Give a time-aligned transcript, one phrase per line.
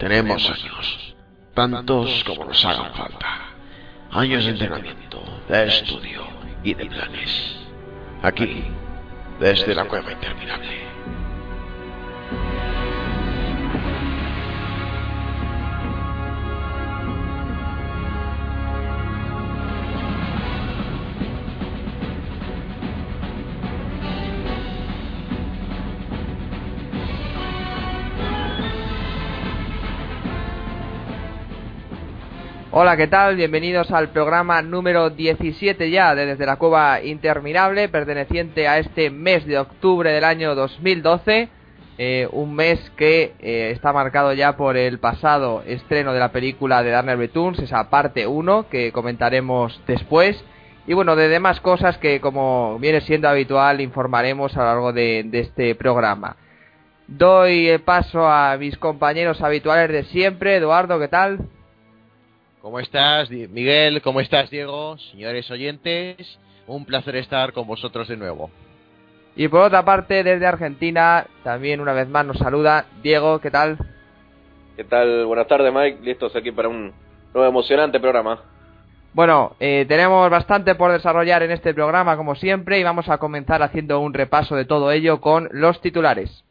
[0.00, 1.14] Tenemos años,
[1.52, 3.50] tantos como nos hagan falta.
[4.10, 6.26] Años de entrenamiento, de estudio
[6.64, 7.58] y de planes.
[8.22, 8.64] Aquí,
[9.38, 10.89] desde la cueva interminable.
[32.82, 33.36] Hola, ¿qué tal?
[33.36, 39.44] Bienvenidos al programa número 17 ya de Desde la Cueva Interminable, perteneciente a este mes
[39.44, 41.50] de octubre del año 2012.
[41.98, 46.82] Eh, un mes que eh, está marcado ya por el pasado estreno de la película
[46.82, 50.42] de Darner Returns, esa parte 1 que comentaremos después.
[50.86, 55.24] Y bueno, de demás cosas que como viene siendo habitual informaremos a lo largo de,
[55.26, 56.36] de este programa.
[57.08, 60.56] Doy paso a mis compañeros habituales de siempre.
[60.56, 61.40] Eduardo, ¿qué tal?
[62.60, 64.02] ¿Cómo estás, Miguel?
[64.02, 64.98] ¿Cómo estás, Diego?
[65.12, 68.50] Señores oyentes, un placer estar con vosotros de nuevo.
[69.34, 73.78] Y por otra parte, desde Argentina, también una vez más nos saluda Diego, ¿qué tal?
[74.76, 75.24] ¿Qué tal?
[75.24, 76.00] Buenas tardes, Mike.
[76.02, 76.92] Listos aquí para un
[77.32, 78.42] nuevo emocionante programa.
[79.14, 83.62] Bueno, eh, tenemos bastante por desarrollar en este programa, como siempre, y vamos a comenzar
[83.62, 86.44] haciendo un repaso de todo ello con los titulares.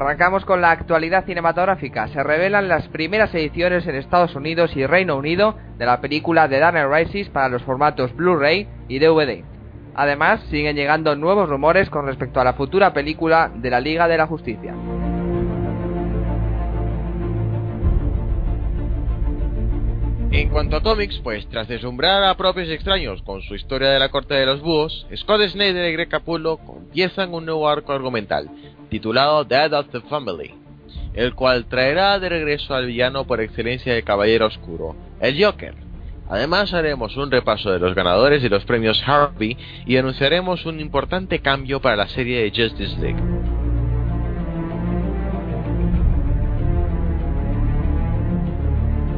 [0.00, 2.08] Arrancamos con la actualidad cinematográfica.
[2.08, 6.58] Se revelan las primeras ediciones en Estados Unidos y Reino Unido de la película The
[6.58, 9.44] Dark Rises para los formatos Blu-ray y DVD.
[9.94, 14.16] Además, siguen llegando nuevos rumores con respecto a la futura película de la Liga de
[14.16, 14.72] la Justicia.
[20.32, 24.10] En cuanto a cómics, pues tras deslumbrar a propios extraños con su historia de la
[24.10, 28.48] corte de los búhos, Scott Snyder y Greg Capullo comienzan un nuevo arco argumental,
[28.90, 30.54] titulado Dead of the Family,
[31.14, 35.74] el cual traerá de regreso al villano por excelencia de Caballero Oscuro, el Joker.
[36.28, 41.40] Además haremos un repaso de los ganadores de los premios Harvey y anunciaremos un importante
[41.40, 43.49] cambio para la serie de Justice League.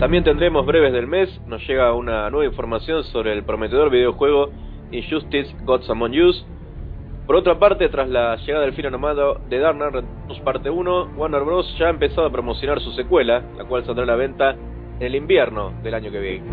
[0.03, 4.51] También tendremos breves del mes, nos llega una nueva información sobre el prometedor videojuego
[4.91, 6.45] Injustice Gods Among Us.
[7.25, 9.79] Por otra parte, tras la llegada del film animado de Dark
[10.43, 11.79] parte 1, Warner Bros.
[11.79, 14.57] ya ha empezado a promocionar su secuela, la cual saldrá a la venta
[14.99, 16.47] en el invierno del año que viene.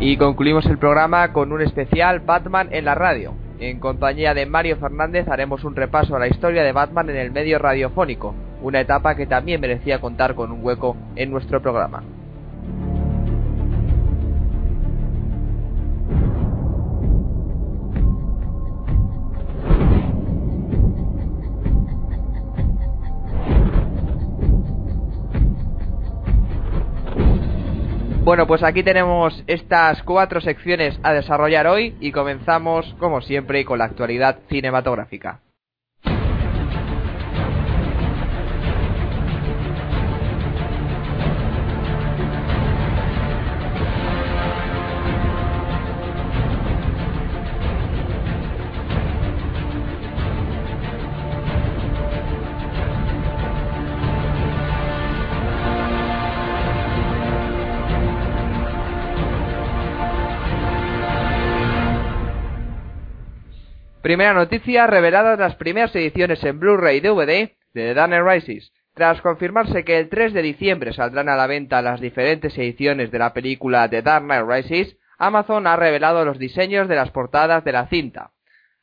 [0.00, 3.43] Y concluimos el programa con un especial Batman en la radio.
[3.60, 7.30] En compañía de Mario Fernández haremos un repaso a la historia de Batman en el
[7.30, 12.02] medio radiofónico, una etapa que también merecía contar con un hueco en nuestro programa.
[28.34, 33.78] Bueno, pues aquí tenemos estas cuatro secciones a desarrollar hoy y comenzamos, como siempre, con
[33.78, 35.43] la actualidad cinematográfica.
[64.04, 68.70] Primera noticia, reveladas las primeras ediciones en Blu-ray y DVD de The Dark Rises.
[68.92, 73.18] Tras confirmarse que el 3 de diciembre saldrán a la venta las diferentes ediciones de
[73.18, 77.72] la película The Dark Knight Rises, Amazon ha revelado los diseños de las portadas de
[77.72, 78.32] la cinta.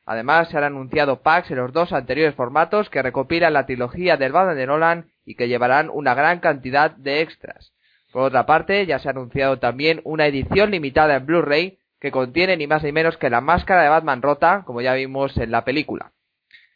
[0.08, 4.32] Además, se han anunciado packs en los dos anteriores formatos que recopilan la trilogía del
[4.32, 7.74] Batman de Nolan y que llevarán una gran cantidad de extras.
[8.12, 12.58] Por otra parte, ya se ha anunciado también una edición limitada en Blu-ray que contiene
[12.58, 15.64] ni más ni menos que la máscara de Batman rota, como ya vimos en la
[15.64, 16.12] película.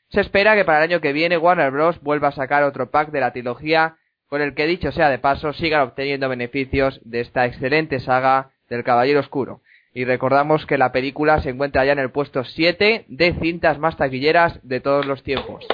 [0.09, 1.99] Se espera que para el año que viene Warner Bros.
[2.01, 5.51] vuelva a sacar otro pack de la trilogía con el que, dicho sea de paso,
[5.53, 9.61] sigan obteniendo beneficios de esta excelente saga del Caballero Oscuro.
[9.93, 13.97] Y recordamos que la película se encuentra ya en el puesto 7 de cintas más
[13.97, 15.65] taquilleras de todos los tiempos.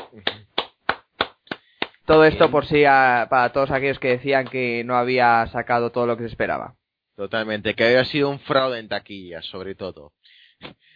[2.05, 6.15] Todo esto por si para todos aquellos que decían que no había sacado todo lo
[6.15, 6.75] que se esperaba.
[7.21, 10.11] Totalmente, que había sido un fraude en taquilla, sobre todo.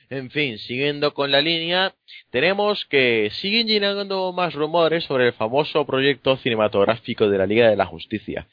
[0.10, 1.94] En fin, siguiendo con la línea,
[2.32, 7.76] tenemos que siguen llegando más rumores sobre el famoso proyecto cinematográfico de la Liga de
[7.76, 8.48] la Justicia.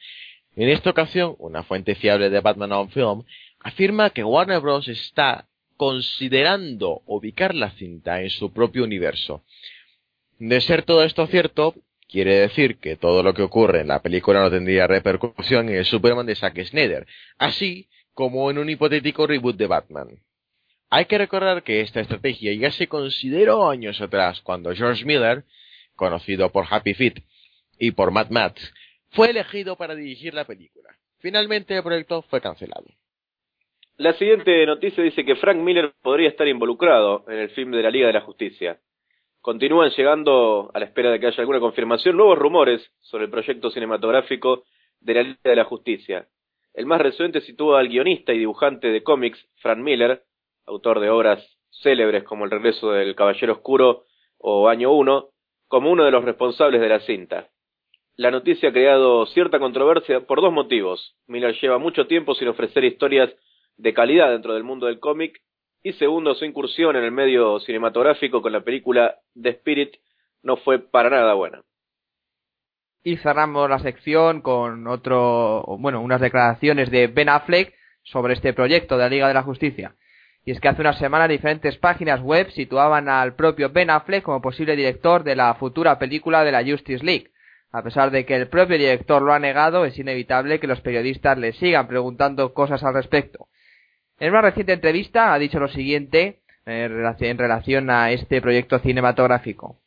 [0.54, 3.22] En esta ocasión, una fuente fiable de Batman on Film
[3.60, 4.88] afirma que Warner Bros.
[4.88, 5.48] está
[5.78, 9.44] considerando ubicar la cinta en su propio universo.
[10.38, 11.74] De ser todo esto cierto,
[12.12, 15.86] quiere decir que todo lo que ocurre en la película no tendría repercusión en el
[15.86, 17.06] Superman de Zack Snyder,
[17.38, 20.08] así como en un hipotético reboot de Batman.
[20.90, 25.44] Hay que recordar que esta estrategia ya se consideró años atrás cuando George Miller,
[25.96, 27.22] conocido por Happy Feet
[27.78, 28.74] y por Mad Max,
[29.12, 30.90] fue elegido para dirigir la película.
[31.18, 32.84] Finalmente el proyecto fue cancelado.
[33.96, 37.90] La siguiente noticia dice que Frank Miller podría estar involucrado en el film de la
[37.90, 38.78] Liga de la Justicia.
[39.42, 43.70] Continúan llegando, a la espera de que haya alguna confirmación, nuevos rumores sobre el proyecto
[43.70, 44.62] cinematográfico
[45.00, 46.28] de la Liga de la Justicia.
[46.72, 50.22] El más reciente sitúa al guionista y dibujante de cómics, Frank Miller,
[50.64, 51.44] autor de obras
[51.82, 54.04] célebres como El regreso del Caballero Oscuro
[54.38, 55.30] o Año 1,
[55.66, 57.48] como uno de los responsables de la cinta.
[58.14, 61.16] La noticia ha creado cierta controversia por dos motivos.
[61.26, 63.34] Miller lleva mucho tiempo sin ofrecer historias
[63.76, 65.40] de calidad dentro del mundo del cómic
[65.82, 69.96] y segundo, su incursión en el medio cinematográfico con la película The Spirit
[70.42, 71.62] no fue para nada buena.
[73.02, 77.74] Y cerramos la sección con otro, bueno, unas declaraciones de Ben Affleck
[78.04, 79.96] sobre este proyecto de la Liga de la Justicia.
[80.44, 84.40] Y es que hace unas semanas diferentes páginas web situaban al propio Ben Affleck como
[84.40, 87.30] posible director de la futura película de la Justice League.
[87.72, 91.38] A pesar de que el propio director lo ha negado, es inevitable que los periodistas
[91.38, 93.48] le sigan preguntando cosas al respecto.
[94.22, 99.80] En una reciente entrevista ha dicho lo siguiente en relación a este proyecto cinematográfico.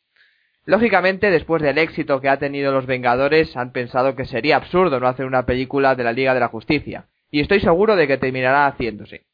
[0.66, 5.08] Lógicamente, después del éxito que ha tenido Los Vengadores, han pensado que sería absurdo no
[5.08, 8.66] hacer una película de la Liga de la Justicia, y estoy seguro de que terminará
[8.66, 9.24] haciéndose.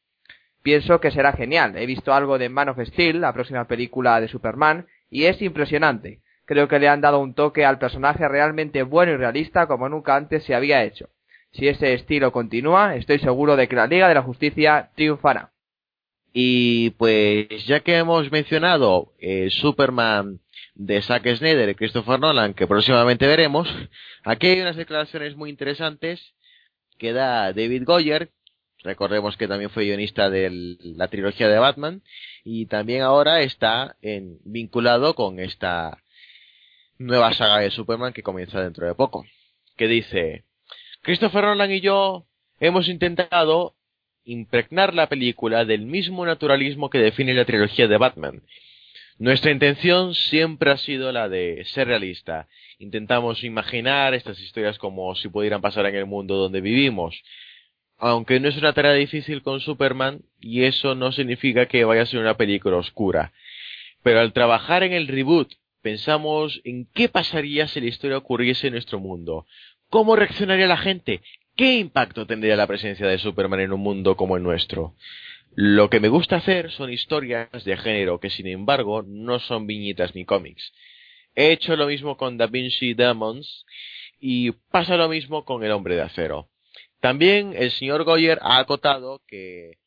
[0.61, 1.75] Pienso que será genial.
[1.75, 6.21] He visto algo de Man of Steel, la próxima película de Superman, y es impresionante.
[6.45, 10.15] Creo que le han dado un toque al personaje realmente bueno y realista como nunca
[10.15, 11.09] antes se había hecho.
[11.53, 15.53] Si ese estilo continúa, estoy seguro de que la Liga de la Justicia triunfará.
[16.33, 20.39] Y pues ya que hemos mencionado el Superman
[20.75, 23.69] de Zack Snyder y Christopher Nolan, que próximamente veremos,
[24.23, 26.33] aquí hay unas declaraciones muy interesantes
[26.97, 28.31] que da David Goyer,
[28.83, 32.03] Recordemos que también fue guionista de la trilogía de Batman
[32.43, 36.03] y también ahora está en, vinculado con esta
[36.97, 39.25] nueva saga de Superman que comienza dentro de poco.
[39.77, 40.43] Que dice,
[41.03, 42.25] Christopher Nolan y yo
[42.59, 43.75] hemos intentado
[44.25, 48.41] impregnar la película del mismo naturalismo que define la trilogía de Batman.
[49.19, 52.47] Nuestra intención siempre ha sido la de ser realista.
[52.79, 57.21] Intentamos imaginar estas historias como si pudieran pasar en el mundo donde vivimos
[57.97, 62.05] aunque no es una tarea difícil con Superman, y eso no significa que vaya a
[62.05, 63.31] ser una película oscura.
[64.03, 68.73] Pero al trabajar en el reboot, pensamos en qué pasaría si la historia ocurriese en
[68.73, 69.45] nuestro mundo.
[69.93, 71.21] ¿Cómo reaccionaría la gente?
[71.55, 74.95] ¿Qué impacto tendría la presencia de Superman en un mundo como el nuestro?
[75.53, 80.15] Lo que me gusta hacer son historias de género que sin embargo no son viñetas
[80.15, 80.73] ni cómics.
[81.35, 83.67] He hecho lo mismo con Da Vinci Demons
[84.19, 86.49] y pasa lo mismo con El Hombre de Acero.
[86.99, 89.77] También el señor Goyer ha acotado que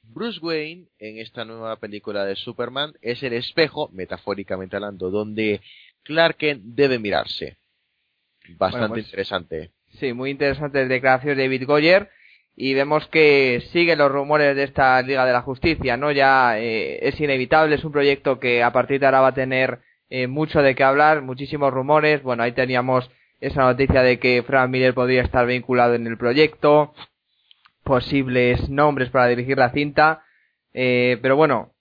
[0.00, 5.60] Bruce Wayne en esta nueva película de Superman es el espejo, metafóricamente hablando, donde
[6.02, 7.59] Clark Kent debe mirarse.
[8.56, 9.70] Bastante pues, interesante.
[9.98, 12.10] Sí, muy interesante la declaración de David Goyer.
[12.56, 16.10] Y vemos que siguen los rumores de esta Liga de la Justicia, ¿no?
[16.12, 19.78] Ya eh, es inevitable, es un proyecto que a partir de ahora va a tener
[20.10, 22.22] eh, mucho de qué hablar, muchísimos rumores.
[22.22, 26.92] Bueno, ahí teníamos esa noticia de que Frank Miller podría estar vinculado en el proyecto,
[27.82, 30.22] posibles nombres para dirigir la cinta,
[30.74, 31.72] eh, pero bueno,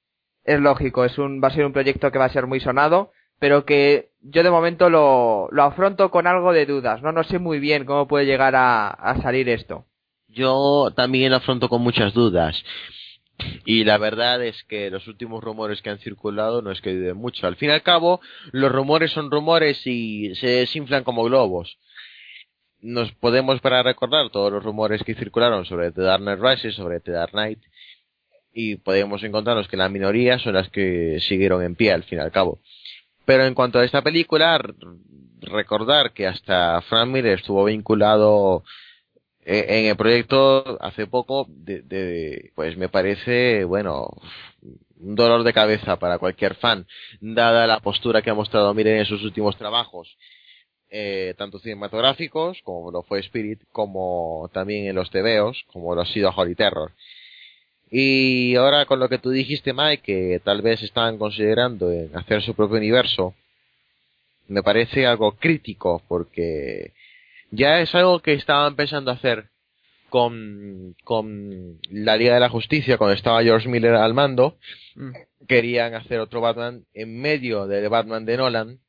[0.44, 3.12] es lógico, es un, va a ser un proyecto que va a ser muy sonado,
[3.40, 7.40] pero que yo de momento lo, lo afronto con algo de dudas, no, no sé
[7.40, 9.86] muy bien cómo puede llegar a, a salir esto.
[10.28, 12.64] Yo también lo afronto con muchas dudas.
[13.66, 17.18] Y la verdad es que los últimos rumores que han circulado no es que ayuden
[17.18, 17.48] mucho.
[17.48, 18.20] Al fin y al cabo,
[18.52, 21.78] los rumores son rumores y se desinflan como globos.
[22.82, 27.00] Nos podemos para recordar todos los rumores que circularon sobre The Dark Knight Rises, sobre
[27.00, 27.60] The Dark Knight,
[28.54, 32.22] y podemos encontrarnos que la minoría son las que siguieron en pie al fin y
[32.22, 32.60] al cabo.
[33.30, 34.60] Pero en cuanto a esta película,
[35.40, 38.64] recordar que hasta Frank Miller estuvo vinculado
[39.46, 44.10] eh, en el proyecto hace poco, de, pues me parece, bueno,
[45.00, 46.88] un dolor de cabeza para cualquier fan,
[47.22, 50.18] dada la postura que ha mostrado Miren en sus últimos trabajos,
[50.90, 56.08] eh, tanto cinematográficos, como lo fue Spirit, como también en los tebeos, como lo ha
[56.08, 56.94] sido Holy Terror.
[57.92, 62.42] Y ahora con lo que tú dijiste, Mike, que tal vez estaban considerando en hacer
[62.42, 63.34] su propio universo,
[64.48, 66.94] me parece algo crítico porque
[67.52, 69.50] ya es algo que estaban pensando hacer
[70.10, 74.58] con, con la Liga de la Justicia cuando estaba George Miller al mando.
[74.96, 75.12] Mm.
[75.48, 78.80] Querían hacer otro Batman en medio del Batman de Nolan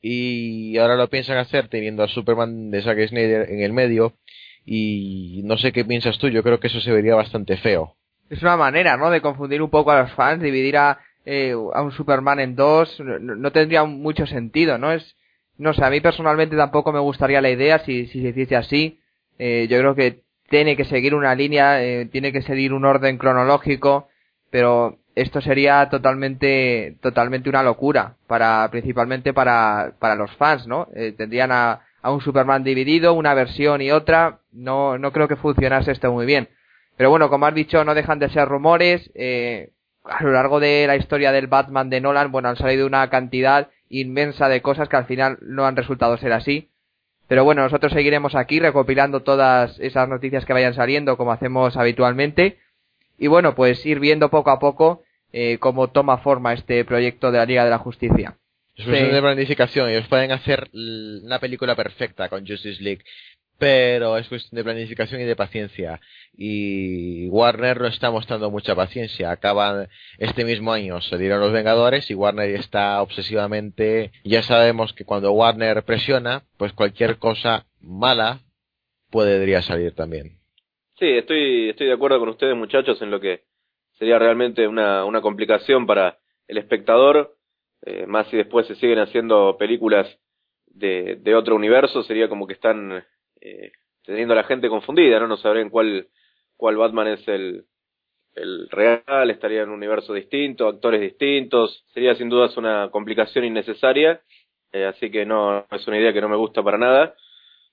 [0.00, 4.14] y ahora lo piensan hacer teniendo a Superman de Zack Snyder en el medio
[4.64, 7.95] y no sé qué piensas tú, yo creo que eso se vería bastante feo.
[8.28, 9.10] Es una manera, ¿no?
[9.10, 13.00] De confundir un poco a los fans, dividir a, eh, a un Superman en dos,
[13.00, 14.92] no, tendría mucho sentido, ¿no?
[14.92, 15.16] Es,
[15.58, 19.00] no sé, a mí personalmente tampoco me gustaría la idea si, si se hiciese así.
[19.38, 23.18] Eh, yo creo que tiene que seguir una línea, eh, tiene que seguir un orden
[23.18, 24.08] cronológico,
[24.50, 30.88] pero esto sería totalmente, totalmente una locura, para, principalmente para, para los fans, ¿no?
[30.94, 35.36] Eh, tendrían a, a un Superman dividido, una versión y otra, no, no creo que
[35.36, 36.48] funcionase esto muy bien.
[36.96, 39.70] Pero bueno, como has dicho, no dejan de ser rumores, eh,
[40.04, 43.68] a lo largo de la historia del Batman de Nolan, bueno, han salido una cantidad
[43.88, 46.70] inmensa de cosas que al final no han resultado ser así.
[47.28, 52.58] Pero bueno, nosotros seguiremos aquí recopilando todas esas noticias que vayan saliendo como hacemos habitualmente.
[53.18, 57.38] Y bueno, pues ir viendo poco a poco eh, cómo toma forma este proyecto de
[57.38, 58.36] la Liga de la Justicia.
[58.76, 58.90] Es Sí.
[58.90, 59.88] de planificación.
[59.88, 63.02] Ellos pueden hacer una película perfecta con Justice League,
[63.58, 66.00] pero es cuestión de planificación y de paciencia.
[66.36, 69.30] Y Warner no está mostrando mucha paciencia.
[69.30, 74.12] Acaban este mismo año, salieron los Vengadores y Warner está obsesivamente.
[74.24, 78.40] Ya sabemos que cuando Warner presiona, pues cualquier cosa mala
[79.10, 80.38] podría salir también.
[80.98, 83.44] Sí, estoy, estoy de acuerdo con ustedes, muchachos, en lo que
[83.98, 87.36] sería realmente una, una complicación para el espectador,
[87.84, 90.18] eh, más si después se siguen haciendo películas
[90.66, 93.04] de, de otro universo, sería como que están
[93.46, 93.70] eh,
[94.04, 95.28] teniendo a la gente confundida, ¿no?
[95.28, 96.08] No sabrían cuál,
[96.56, 97.64] cuál Batman es el,
[98.70, 104.20] real, estaría en un universo distinto, actores distintos, sería sin dudas una complicación innecesaria,
[104.72, 107.14] eh, así que no, es una idea que no me gusta para nada.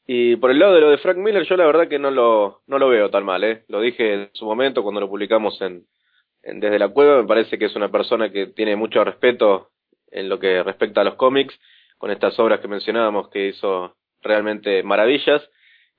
[0.05, 2.61] Y por el lado de lo de Frank Miller, yo la verdad que no lo,
[2.67, 3.63] no lo veo tan mal, ¿eh?
[3.67, 5.85] Lo dije en su momento cuando lo publicamos en,
[6.43, 9.69] en Desde la Cueva, me parece que es una persona que tiene mucho respeto
[10.11, 11.59] en lo que respecta a los cómics,
[11.97, 15.41] con estas obras que mencionábamos que hizo realmente maravillas.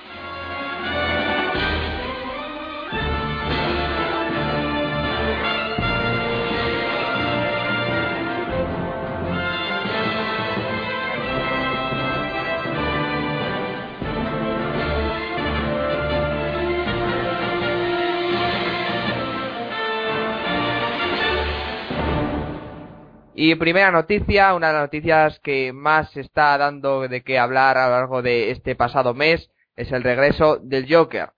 [23.46, 27.76] Y primera noticia, una de las noticias que más se está dando de qué hablar
[27.76, 31.28] a lo largo de este pasado mes, es el regreso del Joker.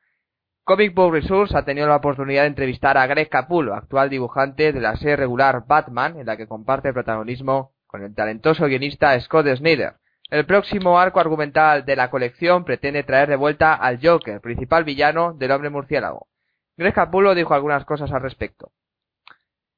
[0.62, 4.80] Comic Book Resource ha tenido la oportunidad de entrevistar a Greg Capullo, actual dibujante de
[4.80, 9.94] la serie regular Batman, en la que comparte protagonismo con el talentoso guionista Scott Snyder.
[10.30, 15.32] El próximo arco argumental de la colección pretende traer de vuelta al Joker, principal villano
[15.32, 16.28] del hombre murciélago.
[16.76, 18.70] Greg Capullo dijo algunas cosas al respecto.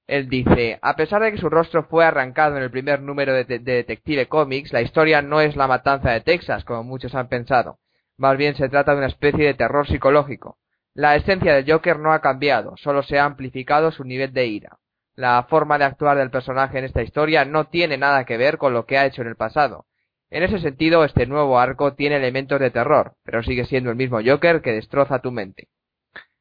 [0.09, 3.45] Él dice, a pesar de que su rostro fue arrancado en el primer número de,
[3.45, 7.79] de Detective Comics, la historia no es la matanza de Texas, como muchos han pensado.
[8.17, 10.57] Más bien se trata de una especie de terror psicológico.
[10.95, 14.79] La esencia del Joker no ha cambiado, solo se ha amplificado su nivel de ira.
[15.15, 18.73] La forma de actuar del personaje en esta historia no tiene nada que ver con
[18.73, 19.85] lo que ha hecho en el pasado.
[20.31, 24.21] En ese sentido, este nuevo arco tiene elementos de terror, pero sigue siendo el mismo
[24.25, 25.69] Joker que destroza tu mente.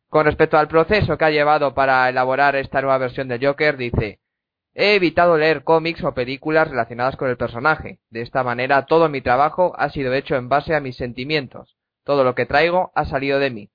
[0.09, 4.19] Con respecto al proceso que ha llevado para elaborar esta nueva versión de Joker, dice,
[4.73, 7.99] he evitado leer cómics o películas relacionadas con el personaje.
[8.09, 11.75] De esta manera todo mi trabajo ha sido hecho en base a mis sentimientos.
[12.05, 13.69] Todo lo que traigo ha salido de mí.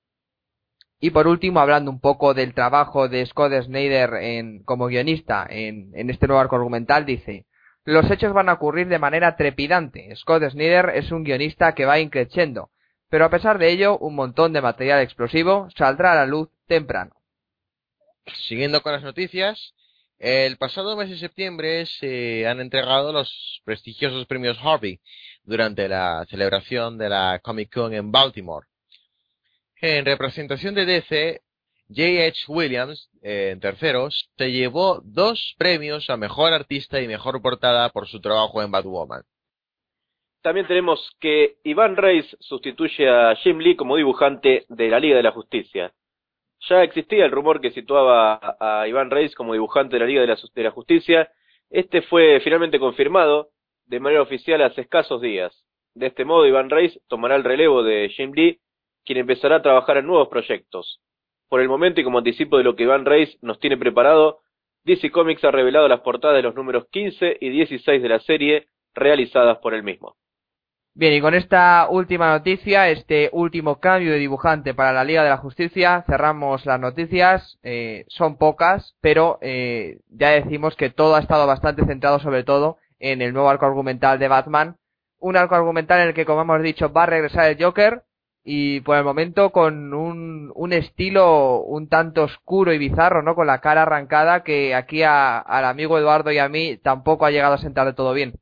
[0.99, 5.91] Y por último, hablando un poco del trabajo de Scott Snyder en, como guionista en,
[5.93, 7.45] en este nuevo arco argumental, dice,
[7.83, 10.15] los hechos van a ocurrir de manera trepidante.
[10.15, 12.69] Scott Snyder es un guionista que va increciendo,
[13.13, 17.15] pero a pesar de ello, un montón de material explosivo saldrá a la luz temprano.
[18.47, 19.75] Siguiendo con las noticias,
[20.17, 24.99] el pasado mes de septiembre se han entregado los prestigiosos premios Harvey
[25.43, 28.65] durante la celebración de la Comic Con en Baltimore.
[29.79, 31.41] En representación de DC,
[31.89, 32.45] J.H.
[32.47, 38.19] Williams, en terceros, se llevó dos premios a Mejor Artista y Mejor Portada por su
[38.21, 39.21] trabajo en Batwoman.
[40.43, 45.23] También tenemos que Iván Reis sustituye a Jim Lee como dibujante de la Liga de
[45.23, 45.93] la Justicia.
[46.67, 50.63] Ya existía el rumor que situaba a Iván Reis como dibujante de la Liga de
[50.63, 51.31] la, Justicia.
[51.69, 53.51] Este fue finalmente confirmado
[53.85, 55.63] de manera oficial hace escasos días.
[55.95, 58.59] De este modo, Iván Reis tomará el relevo de Jim Lee
[59.05, 60.99] quien empezará a trabajar en nuevos proyectos.
[61.47, 64.41] Por el momento y como anticipo de lo que Iván Reis nos tiene preparado,
[64.83, 68.67] DC Comics ha revelado las portadas de los números 15 y 16 de la serie
[68.93, 70.17] realizadas por él mismo.
[70.95, 75.29] Bien, y con esta última noticia, este último cambio de dibujante para la Liga de
[75.29, 77.57] la Justicia, cerramos las noticias.
[77.63, 82.77] Eh, son pocas, pero eh, ya decimos que todo ha estado bastante centrado sobre todo
[82.99, 84.77] en el nuevo arco argumental de Batman.
[85.19, 88.03] Un arco argumental en el que, como hemos dicho, va a regresar el Joker,
[88.43, 93.35] y por el momento con un, un estilo un tanto oscuro y bizarro, ¿no?
[93.35, 97.31] Con la cara arrancada que aquí a, al amigo Eduardo y a mí tampoco ha
[97.31, 98.35] llegado a sentar de todo bien.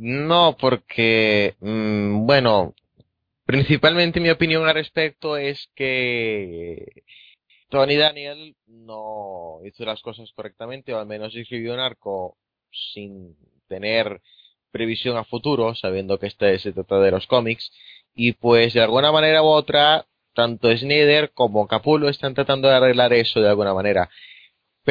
[0.00, 2.74] No, porque, mmm, bueno,
[3.44, 7.02] principalmente mi opinión al respecto es que
[7.68, 12.36] Tony Daniel no hizo las cosas correctamente, o al menos escribió un arco
[12.70, 13.36] sin
[13.68, 14.20] tener
[14.70, 17.72] previsión a futuro, sabiendo que este se trata de los cómics,
[18.14, 23.12] y pues de alguna manera u otra, tanto Snyder como Capullo están tratando de arreglar
[23.14, 24.08] eso de alguna manera.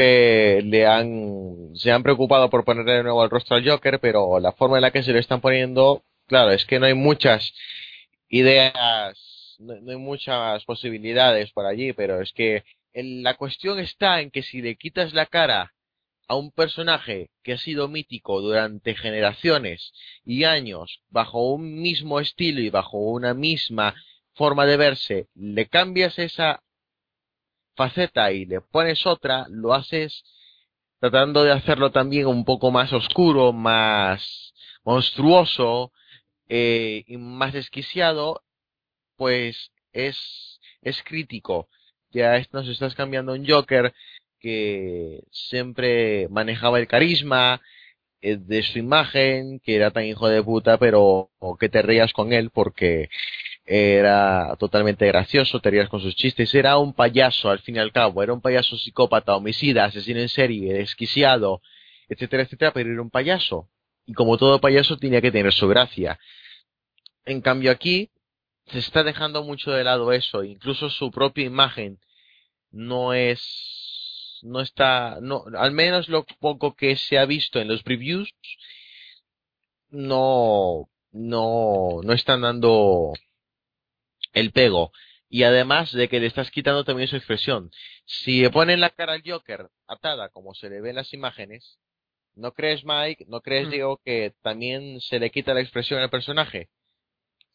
[0.01, 4.51] Le han, se han preocupado por ponerle de nuevo el rostro al Joker, pero la
[4.51, 7.53] forma en la que se lo están poniendo, claro, es que no hay muchas
[8.29, 14.43] ideas, no, hay muchas posibilidades por allí, pero es que la cuestión está en que
[14.43, 15.73] si le quitas la cara
[16.27, 19.93] a un personaje que ha sido mítico durante generaciones
[20.25, 23.95] y años bajo un mismo estilo y bajo una misma
[24.33, 26.61] forma de verse, le cambias esa
[27.77, 30.23] faceta y le pones otra, lo haces
[30.99, 35.93] tratando de hacerlo también un poco más oscuro, más monstruoso
[36.49, 38.41] eh, y más desquiciado,
[39.15, 41.69] pues es, es crítico.
[42.11, 43.93] Ya nos estás cambiando un Joker
[44.39, 47.61] que siempre manejaba el carisma
[48.21, 52.33] eh, de su imagen, que era tan hijo de puta, pero que te reías con
[52.33, 53.09] él porque
[53.67, 57.91] era totalmente gracioso, te reías con sus chistes, era un payaso al fin y al
[57.91, 61.61] cabo, era un payaso psicópata, homicida, asesino en serie, desquiciado,
[62.07, 63.69] etcétera, etcétera, pero era un payaso.
[64.05, 66.17] Y como todo payaso tenía que tener su gracia.
[67.25, 68.09] En cambio aquí
[68.67, 71.99] se está dejando mucho de lado eso, incluso su propia imagen
[72.71, 77.83] no es no está, no, al menos lo poco que se ha visto en los
[77.83, 78.29] previews,
[79.89, 83.13] no, no, no están dando
[84.39, 84.91] el pego.
[85.29, 87.69] Y además de que le estás quitando también su expresión.
[88.05, 91.79] Si le ponen la cara al Joker atada como se le ve en las imágenes,
[92.35, 93.25] ¿no crees, Mike?
[93.27, 93.71] ¿No crees, mm.
[93.71, 96.69] Diego, que también se le quita la expresión al personaje?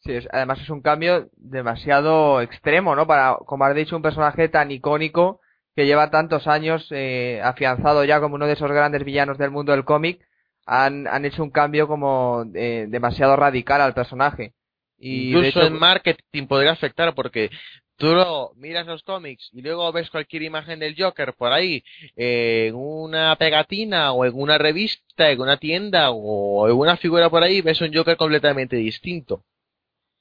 [0.01, 3.07] Sí, es, además es un cambio demasiado extremo, ¿no?
[3.07, 5.39] Para, como has dicho, un personaje tan icónico
[5.75, 9.71] que lleva tantos años eh, afianzado ya como uno de esos grandes villanos del mundo
[9.71, 10.21] del cómic,
[10.65, 14.53] han, han hecho un cambio como eh, demasiado radical al personaje.
[14.97, 17.49] Y Incluso en marketing podría afectar porque
[17.97, 18.15] tú
[18.55, 21.83] miras los cómics y luego ves cualquier imagen del Joker por ahí,
[22.15, 27.29] eh, en una pegatina o en una revista, en una tienda o en una figura
[27.29, 29.43] por ahí, ves un Joker completamente distinto.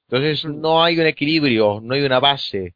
[0.09, 0.61] Entonces mm.
[0.61, 2.75] no hay un equilibrio, no hay una base.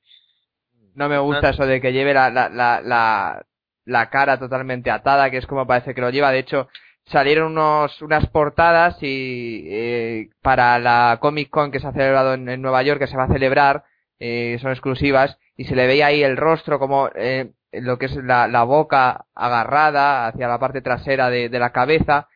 [0.94, 3.44] No me gusta eso de que lleve la, la, la,
[3.84, 6.32] la, cara totalmente atada, que es como parece que lo lleva.
[6.32, 6.68] De hecho,
[7.06, 12.60] salieron unos, unas portadas y eh, para la Comic Con que se ha celebrado en,
[12.60, 13.84] Nueva York, que se va a celebrar,
[14.18, 18.16] eh, son exclusivas, y se le veía ahí el rostro como eh, lo que es
[18.16, 22.28] la, la boca agarrada hacia la parte trasera de, de la cabeza.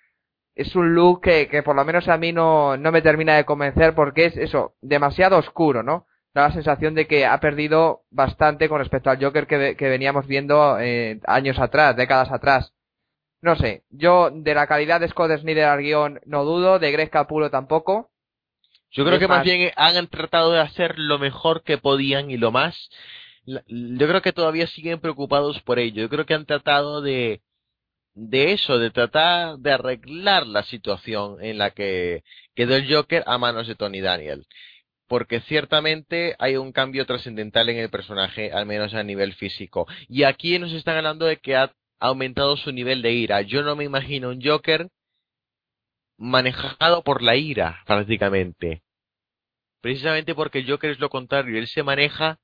[0.55, 3.45] Es un look que, que por lo menos a mí no, no me termina de
[3.45, 6.07] convencer porque es eso, demasiado oscuro, ¿no?
[6.35, 10.27] da la sensación de que ha perdido bastante con respecto al Joker que, que veníamos
[10.27, 12.73] viendo eh, años atrás, décadas atrás.
[13.43, 17.11] No sé, yo de la calidad de Scott Snyder al guion no dudo, de Greg
[17.11, 18.11] Capullo tampoco.
[18.91, 22.51] Yo creo que más bien han tratado de hacer lo mejor que podían y lo
[22.51, 22.91] más
[23.45, 26.03] yo creo que todavía siguen preocupados por ello.
[26.03, 27.43] Yo creo que han tratado de,
[28.15, 32.23] de eso, de tratar de arreglar la situación en la que
[32.55, 34.47] quedó el Joker a manos de Tony Daniel.
[35.09, 39.87] Porque ciertamente hay un cambio trascendental en el personaje, al menos a nivel físico.
[40.09, 43.43] Y aquí nos están hablando de que ha aumentado su nivel de ira.
[43.43, 44.89] Yo no me imagino un Joker
[46.17, 48.83] manejado por la ira, prácticamente.
[49.81, 52.39] Precisamente porque el Joker es lo contrario, él se maneja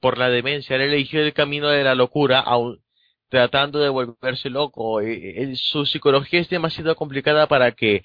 [0.00, 2.82] por la demencia, él eligió el camino de la locura, aun
[3.28, 5.00] tratando de volverse loco.
[5.00, 8.02] Eh, eh, su psicología es demasiado complicada para que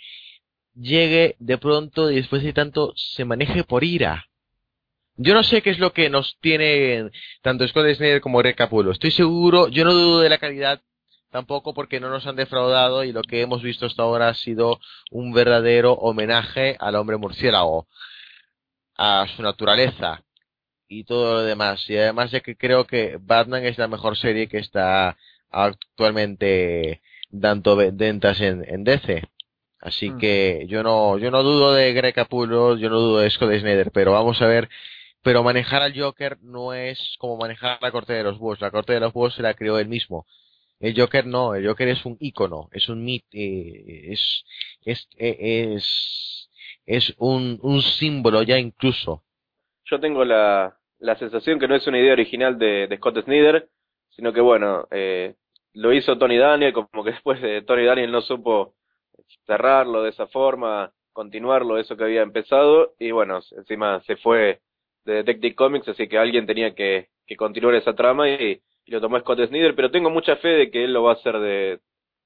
[0.75, 4.27] llegue de pronto y después de tanto se maneje por ira.
[5.15, 8.91] Yo no sé qué es lo que nos tiene tanto Scott Snyder como Greg Capullo.
[8.91, 10.82] Estoy seguro, yo no dudo de la calidad
[11.30, 14.80] tampoco porque no nos han defraudado y lo que hemos visto hasta ahora ha sido
[15.12, 17.88] un verdadero homenaje al hombre murciélago,
[18.95, 20.23] a su naturaleza
[20.88, 21.89] y todo lo demás.
[21.89, 25.17] Y además de que creo que Batman es la mejor serie que está
[25.49, 29.23] actualmente dando ventas en, en DC.
[29.80, 30.17] Así mm.
[30.17, 33.91] que yo no, yo no dudo de Greg Capullo, yo no dudo de Scott Snyder,
[33.91, 34.69] pero vamos a ver,
[35.23, 38.59] pero manejar al Joker no es como manejar la corte de los búhos.
[38.62, 40.27] La corte de los búhos se la creó él mismo.
[40.79, 44.45] El Joker no, el Joker es un ícono, es un mit, eh, es,
[44.83, 46.49] es, eh, es,
[46.86, 49.23] es un, un símbolo ya incluso.
[49.86, 53.69] Yo tengo la, la sensación que no es una idea original de, Scott Snyder,
[54.09, 55.36] sino que bueno, eh,
[55.73, 58.75] lo hizo Tony Daniel, como que después de Tony Daniel no supo
[59.45, 64.59] cerrarlo de esa forma, continuarlo, eso que había empezado, y bueno, encima se fue
[65.06, 69.18] de Detective Comics, así que alguien tenía que, que continuar esa trama y, lo tomó
[69.20, 71.80] Scott Snyder, pero tengo mucha fe de que él lo va a hacer de,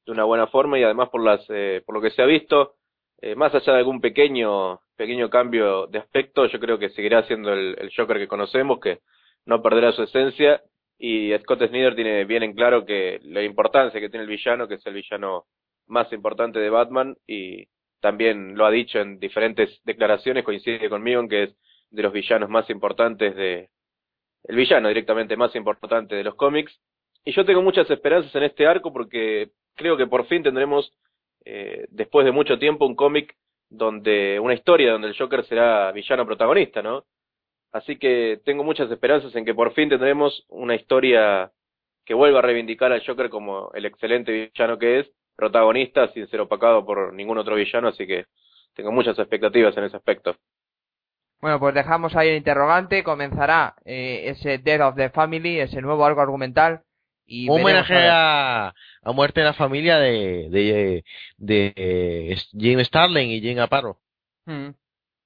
[0.05, 2.73] de una buena forma y además por las eh, por lo que se ha visto,
[3.21, 7.53] eh, más allá de algún pequeño pequeño cambio de aspecto, yo creo que seguirá siendo
[7.53, 9.01] el, el Joker que conocemos, que
[9.45, 10.63] no perderá su esencia
[10.97, 14.75] y Scott Snyder tiene bien en claro que la importancia que tiene el villano, que
[14.75, 15.45] es el villano
[15.85, 17.67] más importante de Batman y
[18.01, 21.55] también lo ha dicho en diferentes declaraciones, coincide conmigo en que es
[21.89, 23.69] de los villanos más importantes de
[24.43, 26.79] el villano directamente más importante de los cómics
[27.25, 30.91] y yo tengo muchas esperanzas en este arco porque creo que por fin tendremos
[31.45, 33.35] eh, después de mucho tiempo un cómic
[33.69, 37.05] donde una historia donde el Joker será villano protagonista, ¿no?
[37.71, 41.51] Así que tengo muchas esperanzas en que por fin tendremos una historia
[42.05, 46.41] que vuelva a reivindicar al Joker como el excelente villano que es protagonista sin ser
[46.41, 48.25] opacado por ningún otro villano, así que
[48.73, 50.35] tengo muchas expectativas en ese aspecto.
[51.39, 56.05] Bueno, pues dejamos ahí el interrogante, comenzará eh, ese Death of the Family, ese nuevo
[56.05, 56.81] arco argumental.
[57.25, 58.73] Y Un homenaje a,
[59.03, 61.03] a, Muerte en la Familia de, de,
[61.37, 63.99] de, eh, James Starling y Jane Aparo.
[64.45, 64.69] Mm.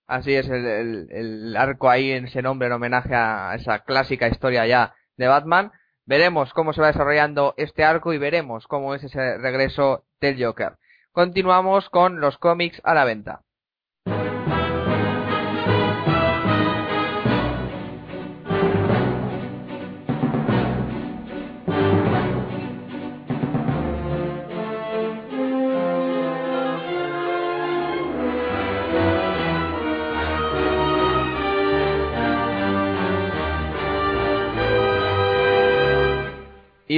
[0.08, 4.28] Así es, el, el, el, arco ahí en ese nombre en homenaje a esa clásica
[4.28, 5.72] historia ya de Batman.
[6.06, 10.74] Veremos cómo se va desarrollando este arco y veremos cómo es ese regreso del Joker.
[11.12, 13.44] Continuamos con los cómics a la venta.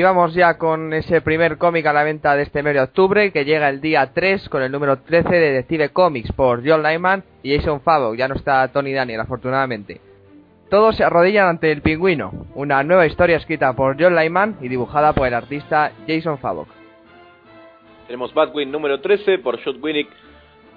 [0.04, 3.46] Vamos ya con ese primer cómic a la venta de este mes de octubre, que
[3.46, 7.56] llega el día 3 con el número 13 de Detective Comics por John Lyman y
[7.56, 8.16] Jason Favok.
[8.16, 10.02] Ya no está Tony Daniel, afortunadamente.
[10.70, 15.14] Todos se arrodillan ante el pingüino, una nueva historia escrita por John Lyman y dibujada
[15.14, 16.68] por el artista Jason Favok.
[18.08, 20.10] Tenemos Batwing número 13 por Judd Winnick,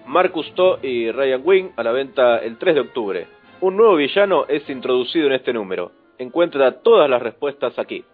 [0.06, 3.26] Marcus To y Ryan Wing a la venta el 3 de octubre.
[3.60, 5.92] Un nuevo villano es introducido en este número.
[6.18, 8.04] Encuentra todas las respuestas aquí.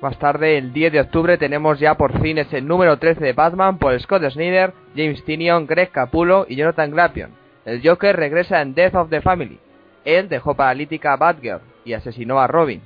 [0.00, 3.78] Más tarde, el 10 de octubre, tenemos ya por fin ese número 13 de Batman
[3.78, 7.30] por Scott Snyder, James Tinion, Greg Capullo y Jonathan Glapion.
[7.64, 9.58] El Joker regresa en Death of the Family.
[10.04, 12.80] Él dejó paralítica a Batgirl y asesinó a Robin.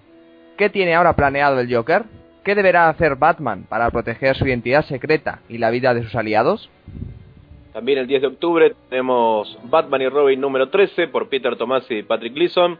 [0.56, 2.04] ¿Qué tiene ahora planeado el Joker?
[2.44, 6.70] ¿Qué deberá hacer Batman para proteger su identidad secreta y la vida de sus aliados?
[7.74, 12.02] También el 10 de octubre tenemos Batman y Robin número 13 por Peter Tomasi y
[12.02, 12.78] Patrick Gleason.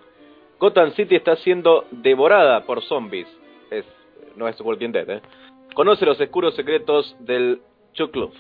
[0.59, 3.29] Gotham City está siendo devorada por zombies.
[3.71, 3.85] Es
[4.37, 5.23] no es Walking Dead, ¿eh?
[5.75, 7.61] Conoce los oscuros secretos del
[7.95, 8.33] Club.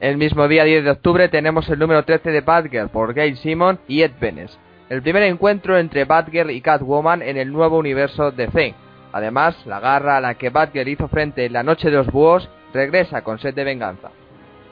[0.00, 3.78] El mismo día 10 de octubre tenemos el número 13 de Batgirl por Gail Simon
[3.86, 4.58] y Ed Benes.
[4.88, 8.74] El primer encuentro entre Batgirl y Catwoman en el nuevo universo DC.
[9.12, 12.48] Además, la garra a la que Batgirl hizo frente en la noche de los búhos
[12.72, 14.10] regresa con sed de venganza.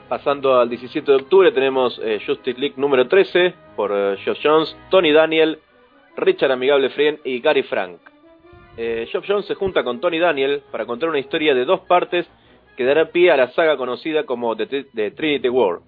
[0.07, 4.75] Pasando al 17 de octubre tenemos eh, Justice League número 13 por eh, Josh Jones,
[4.89, 5.59] Tony Daniel,
[6.17, 7.99] Richard Amigable Friend y Gary Frank.
[8.81, 12.25] Eh, Jones se junta con Tony Daniel para contar una historia de dos partes
[12.77, 15.79] que dará pie a la saga conocida como The, Trinity War.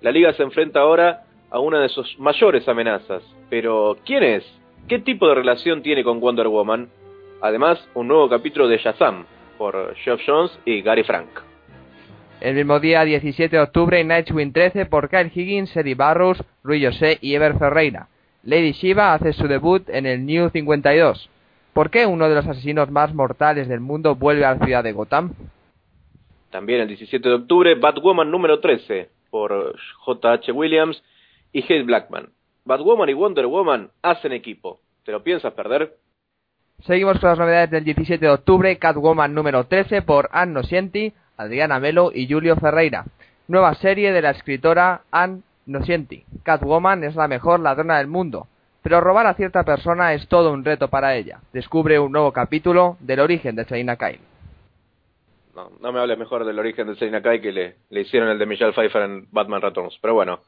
[0.00, 3.22] La liga se enfrenta ahora a una de sus mayores amenazas.
[3.50, 4.42] Pero, ¿quién es?
[4.88, 6.88] ¿Qué tipo de relación tiene con Wonder Woman?
[7.42, 9.26] Además, un nuevo capítulo de Shazam,
[9.58, 11.28] por Geoff Jones y Gary Frank.
[12.40, 17.18] El mismo día, 17 de octubre, Nightwing 13 por Kyle Higgins, Eddie Barrows, Rui José
[17.20, 18.08] y Ever Ferreira.
[18.44, 21.29] Lady Shiva hace su debut en el New 52.
[21.72, 24.92] ¿Por qué uno de los asesinos más mortales del mundo vuelve a la ciudad de
[24.92, 25.32] Gotham?
[26.50, 30.50] También el 17 de octubre, Batwoman número 13 por J.H.
[30.50, 31.02] Williams
[31.52, 32.30] y Hale Blackman.
[32.64, 34.80] Batwoman y Wonder Woman hacen equipo.
[35.04, 35.96] ¿Te lo piensas perder?
[36.84, 41.78] Seguimos con las novedades del 17 de octubre, Catwoman número 13 por Ann Nocienti, Adriana
[41.78, 43.04] Melo y Julio Ferreira.
[43.48, 46.24] Nueva serie de la escritora Ann Nocienti.
[46.42, 48.46] Catwoman es la mejor ladrona del mundo,
[48.82, 51.40] pero robar a cierta persona es todo un reto para ella.
[51.52, 54.20] Descubre un nuevo capítulo del origen de Selina Kyle.
[55.54, 58.46] No, me hables mejor del origen de Selina Kyle que le, le hicieron el de
[58.46, 59.98] Michelle Pfeiffer en Batman Returns.
[60.00, 60.40] Pero bueno,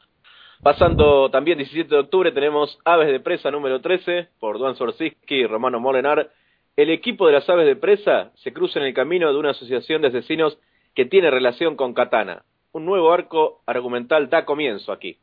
[0.62, 5.46] Pasando también 17 de octubre tenemos Aves de Presa número 13 por Duan Sorsiski y
[5.46, 6.30] Romano Molenar.
[6.76, 10.02] El equipo de las Aves de Presa se cruza en el camino de una asociación
[10.02, 10.60] de asesinos
[10.94, 12.44] que tiene relación con Katana.
[12.70, 15.18] Un nuevo arco argumental da comienzo aquí.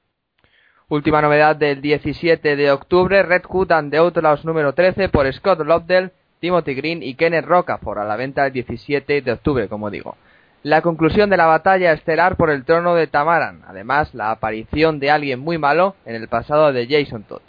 [0.89, 5.59] Última novedad del 17 de octubre, Red Hood and the Outlaws número 13 por Scott
[5.59, 10.15] Lobdell, Timothy Green y Kenneth Rocafort a la venta el 17 de octubre, como digo
[10.63, 15.09] la conclusión de la batalla estelar por el trono de Tamaran, además la aparición de
[15.09, 17.41] alguien muy malo en el pasado de Jason Todd.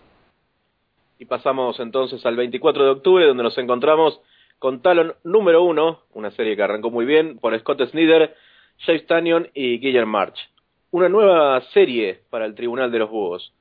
[1.18, 4.20] Y pasamos entonces al 24 de octubre, donde nos encontramos
[4.58, 8.34] con Talon número 1, una serie que arrancó muy bien, por Scott Snyder,
[8.78, 10.38] James Tannion y Guillermo March.
[10.92, 13.52] Una nueva serie para el Tribunal de los Búhos.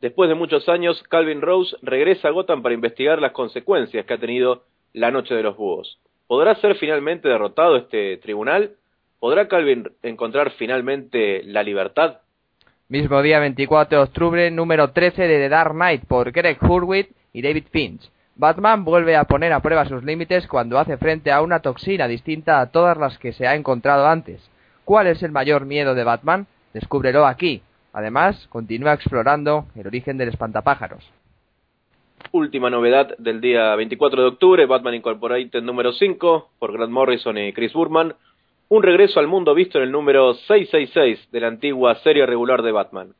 [0.00, 4.18] Después de muchos años, Calvin Rose regresa a Gotham para investigar las consecuencias que ha
[4.18, 6.00] tenido la Noche de los Búhos.
[6.26, 8.72] ¿Podrá ser finalmente derrotado este tribunal?
[9.20, 12.16] ¿Podrá Calvin encontrar finalmente la libertad?
[12.88, 17.42] Mismo día 24 de octubre, número 13 de The Dark Knight por Greg Hurwitz y
[17.42, 18.10] David Finch.
[18.34, 22.60] Batman vuelve a poner a prueba sus límites cuando hace frente a una toxina distinta
[22.60, 24.50] a todas las que se ha encontrado antes.
[24.84, 26.48] ¿Cuál es el mayor miedo de Batman?
[26.72, 27.62] Descúbrelo aquí.
[27.92, 31.04] Además, continúa explorando el origen del espantapájaros.
[32.30, 37.52] Última novedad del día 24 de octubre, Batman Incorporated número 5 por Grant Morrison y
[37.52, 38.14] Chris Burman
[38.74, 42.72] un regreso al mundo visto en el número 666 de la antigua serie regular de
[42.72, 43.14] Batman,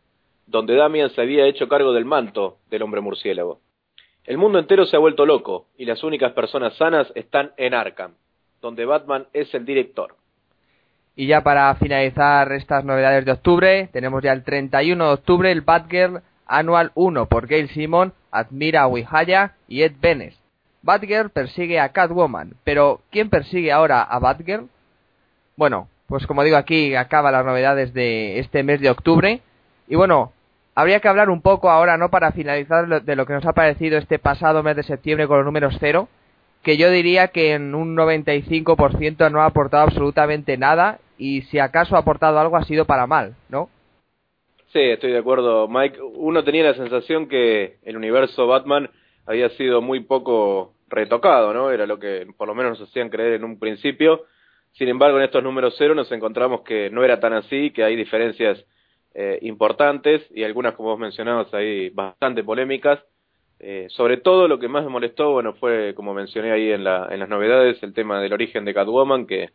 [0.46, 3.60] donde Damian se había hecho cargo del manto del hombre murciélago.
[4.24, 8.14] El mundo entero se ha vuelto loco y las únicas personas sanas están en Arkham,
[8.62, 10.14] donde Batman es el director.
[11.14, 15.60] Y ya para finalizar estas novedades de octubre, tenemos ya el 31 de octubre el
[15.60, 20.34] Batgirl Anual 1 por Gail Simon, Admira Wihaya y Ed Benes.
[20.82, 24.68] Batgirl persigue a Catwoman, pero ¿quién persigue ahora a Batgirl?
[25.56, 29.40] Bueno, pues como digo aquí acaba las novedades de este mes de octubre.
[29.88, 30.32] Y bueno,
[30.74, 32.10] habría que hablar un poco ahora, ¿no?
[32.10, 35.46] Para finalizar de lo que nos ha parecido este pasado mes de septiembre con los
[35.46, 36.08] números cero.
[36.62, 40.98] Que yo diría que en un 95% no ha aportado absolutamente nada.
[41.18, 43.68] Y si acaso ha aportado algo ha sido para mal, ¿no?
[44.72, 45.98] Sí, estoy de acuerdo, Mike.
[46.14, 48.90] Uno tenía la sensación que el universo Batman
[49.26, 51.70] había sido muy poco retocado, ¿no?
[51.70, 54.22] Era lo que por lo menos nos hacían creer en un principio
[54.72, 57.94] sin embargo, en estos números cero nos encontramos que no era tan así, que hay
[57.94, 58.64] diferencias
[59.14, 62.98] eh, importantes y algunas, como vos mencionabas, ahí bastante polémicas.
[63.64, 67.08] Eh, sobre todo lo que más me molestó, bueno, fue, como mencioné ahí en, la,
[67.10, 69.50] en las novedades, el tema del origen de Catwoman, que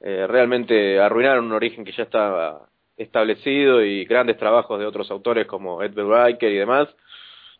[0.00, 5.46] eh, realmente arruinaron un origen que ya estaba establecido y grandes trabajos de otros autores
[5.46, 6.88] como Edward Riker y demás.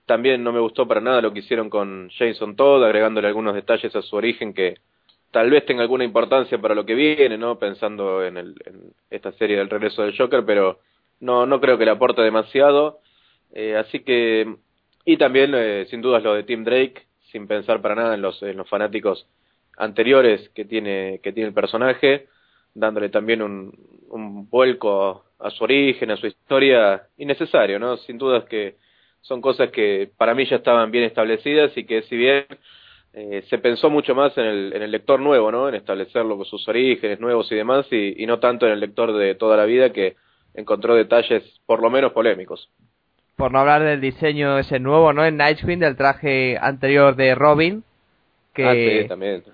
[0.04, 3.94] También no me gustó para nada lo que hicieron con Jason Todd, agregándole algunos detalles
[3.94, 4.78] a su origen que
[5.30, 7.58] tal vez tenga alguna importancia para lo que viene, ¿no?
[7.58, 10.80] Pensando en, el, en esta serie del regreso del Joker, pero
[11.20, 12.98] no, no creo que le aporte demasiado.
[13.52, 14.56] Eh, así que,
[15.10, 18.44] y también, eh, sin dudas, lo de Tim Drake, sin pensar para nada en los,
[18.68, 19.26] fanáticos
[19.78, 22.26] anteriores que tiene, que tiene el personaje,
[22.74, 23.72] dándole también un,
[24.10, 27.96] un vuelco a su origen, a su historia, innecesario, ¿no?
[27.96, 28.76] Sin dudas que
[29.22, 32.44] son cosas que para mí ya estaban bien establecidas y que si bien
[33.14, 35.70] eh, se pensó mucho más en el, en el lector nuevo, ¿no?
[35.70, 39.34] En establecerlo con sus orígenes nuevos y demás, y, no tanto en el lector de
[39.36, 40.16] toda la vida que
[40.52, 42.70] encontró detalles por lo menos polémicos.
[43.38, 45.24] Por no hablar del diseño ese nuevo, ¿no?
[45.24, 47.84] En Nightwing, del traje anterior de Robin,
[48.52, 48.66] que...
[48.66, 49.44] Ah, sí, también.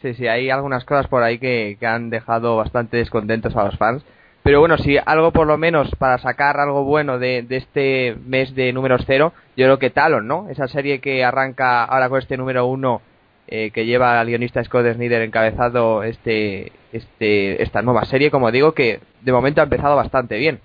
[0.00, 3.76] Sí, sí, hay algunas cosas por ahí que, que han dejado bastante descontentos a los
[3.76, 4.04] fans.
[4.44, 8.54] Pero bueno, si algo por lo menos para sacar algo bueno de, de este mes
[8.54, 10.48] de números cero, yo creo que Talon, ¿no?
[10.48, 13.02] Esa serie que arranca ahora con este número uno
[13.48, 18.74] eh, que lleva al guionista Scott Snyder encabezado este, este, esta nueva serie, como digo,
[18.74, 20.60] que de momento ha empezado bastante bien.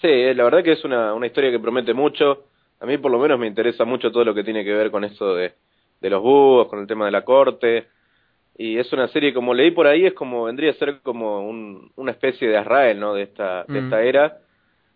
[0.00, 2.44] Sí, eh, la verdad que es una, una historia que promete mucho.
[2.80, 5.04] A mí por lo menos me interesa mucho todo lo que tiene que ver con
[5.04, 5.54] esto de,
[6.00, 7.88] de los búhos, con el tema de la corte.
[8.56, 11.92] Y es una serie, como leí por ahí, es como, vendría a ser como un,
[11.96, 13.14] una especie de Israel, ¿no?
[13.14, 13.84] De esta, de Mm.
[13.84, 14.38] esta era.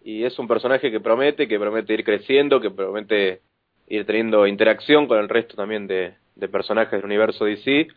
[0.02, 3.42] Y es un personaje que promete, que promete ir creciendo, que promete
[3.88, 7.88] ir teniendo interacción con el resto también de, de personajes del universo DC.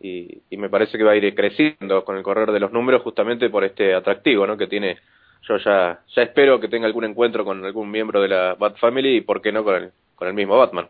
[0.00, 3.02] Y, y me parece que va a ir creciendo con el correr de los números
[3.02, 4.56] justamente por este atractivo, ¿no?
[4.56, 4.98] Que tiene
[5.42, 9.20] yo ya, espero que tenga algún encuentro con algún miembro de la Bat Family y
[9.20, 10.88] por qué no con el, con el mismo Batman.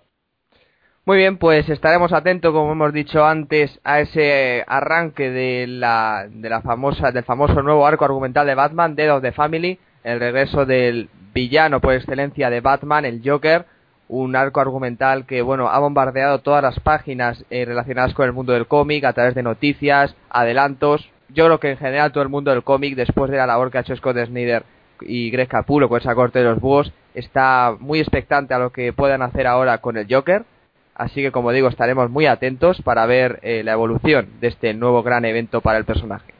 [1.05, 6.49] Muy bien, pues estaremos atentos, como hemos dicho antes, a ese arranque de la, de
[6.49, 10.67] la famosa, del famoso nuevo arco argumental de Batman, Dead of the Family, el regreso
[10.67, 13.67] del villano por excelencia de Batman, el Joker,
[14.09, 18.53] un arco argumental que, bueno, ha bombardeado todas las páginas eh, relacionadas con el mundo
[18.53, 21.09] del cómic a través de noticias, adelantos.
[21.29, 23.79] Yo creo que en general todo el mundo del cómic, después de la labor que
[23.79, 24.65] ha hecho Scott Snyder
[25.01, 28.93] y Greg Capullo con esa corte de los búhos, está muy expectante a lo que
[28.93, 30.45] puedan hacer ahora con el Joker.
[30.95, 35.03] Así que, como digo, estaremos muy atentos para ver eh, la evolución de este nuevo
[35.03, 36.33] gran evento para el personaje.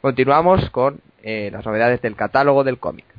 [0.00, 3.15] Continuamos con eh, las novedades del catálogo del cómic.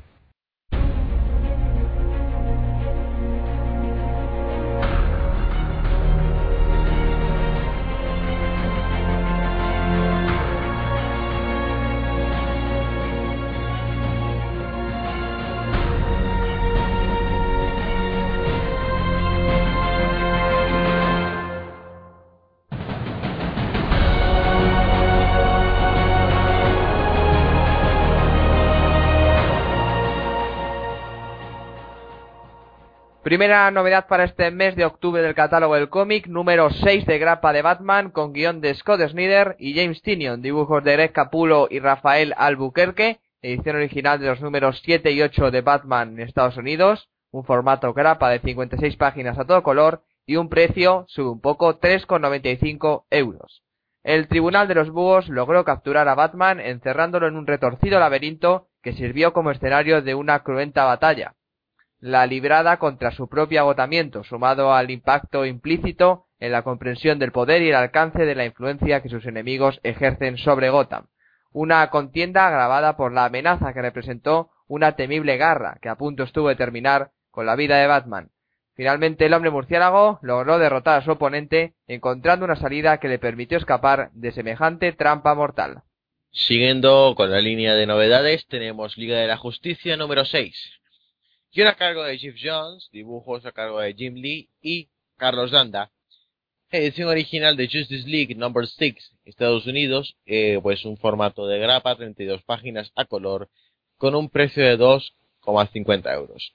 [33.28, 37.52] Primera novedad para este mes de octubre del catálogo del cómic, número 6 de grapa
[37.52, 41.78] de Batman, con guion de Scott Snyder y James Tinion, dibujos de Greg Capullo y
[41.78, 47.10] Rafael Albuquerque, edición original de los números 7 y 8 de Batman en Estados Unidos,
[47.30, 51.78] un formato grapa de 56 páginas a todo color y un precio, sube un poco,
[51.78, 53.62] 3,95 euros.
[54.04, 58.94] El Tribunal de los Búhos logró capturar a Batman encerrándolo en un retorcido laberinto que
[58.94, 61.34] sirvió como escenario de una cruenta batalla
[62.00, 67.62] la librada contra su propio agotamiento, sumado al impacto implícito en la comprensión del poder
[67.62, 71.06] y el alcance de la influencia que sus enemigos ejercen sobre Gotham.
[71.52, 76.48] Una contienda agravada por la amenaza que representó una temible garra que a punto estuvo
[76.48, 78.30] de terminar con la vida de Batman.
[78.74, 83.58] Finalmente el hombre murciélago logró derrotar a su oponente encontrando una salida que le permitió
[83.58, 85.82] escapar de semejante trampa mortal.
[86.30, 90.54] Siguiendo con la línea de novedades, tenemos Liga de la Justicia número 6.
[91.50, 95.90] Guión a cargo de Jeff Jones, dibujos a cargo de Jim Lee y Carlos Danda.
[96.70, 101.96] Edición original de Justice League number 6, Estados Unidos, eh, pues un formato de grapa,
[101.96, 103.48] 32 páginas a color,
[103.96, 106.52] con un precio de 2,50 euros.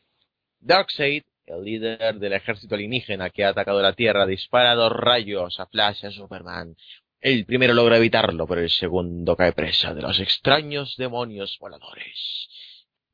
[0.60, 5.66] Darkseid, el líder del ejército alienígena que ha atacado la Tierra, dispara dos rayos a
[5.66, 6.76] Flash y a Superman.
[7.20, 12.48] El primero logra evitarlo, pero el segundo cae presa de los extraños demonios voladores.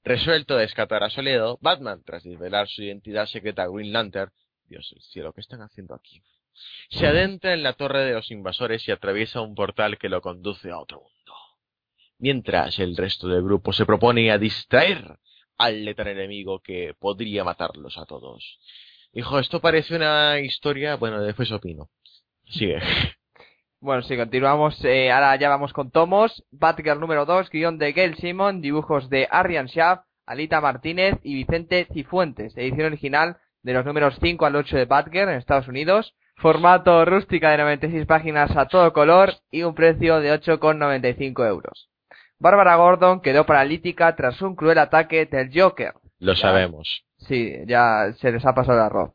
[0.09, 4.31] Resuelto de escapar a Soledo, Batman, tras desvelar su identidad secreta a Green Lantern,
[4.65, 6.23] Dios del cielo, ¿qué están haciendo aquí?
[6.89, 10.71] Se adentra en la torre de los invasores y atraviesa un portal que lo conduce
[10.71, 11.33] a otro mundo.
[12.17, 15.19] Mientras el resto del grupo se propone a distraer
[15.59, 18.57] al letal enemigo que podría matarlos a todos.
[19.13, 21.91] Hijo, esto parece una historia, bueno, después opino.
[22.47, 22.79] Sigue.
[23.81, 26.43] Bueno, si continuamos, eh, ahora ya vamos con tomos.
[26.51, 31.87] Batgirl número 2, guion de Gail Simon, dibujos de Arian Schaff, Alita Martínez y Vicente
[31.93, 32.55] Cifuentes.
[32.57, 36.13] Edición original de los números 5 al 8 de Batgirl en Estados Unidos.
[36.35, 41.89] Formato rústica de 96 páginas a todo color y un precio de 8,95 euros.
[42.37, 45.93] Bárbara Gordon quedó paralítica tras un cruel ataque del Joker.
[46.19, 46.41] Lo Ya.
[46.41, 47.03] sabemos.
[47.17, 49.11] Sí, ya se les ha pasado el arroz.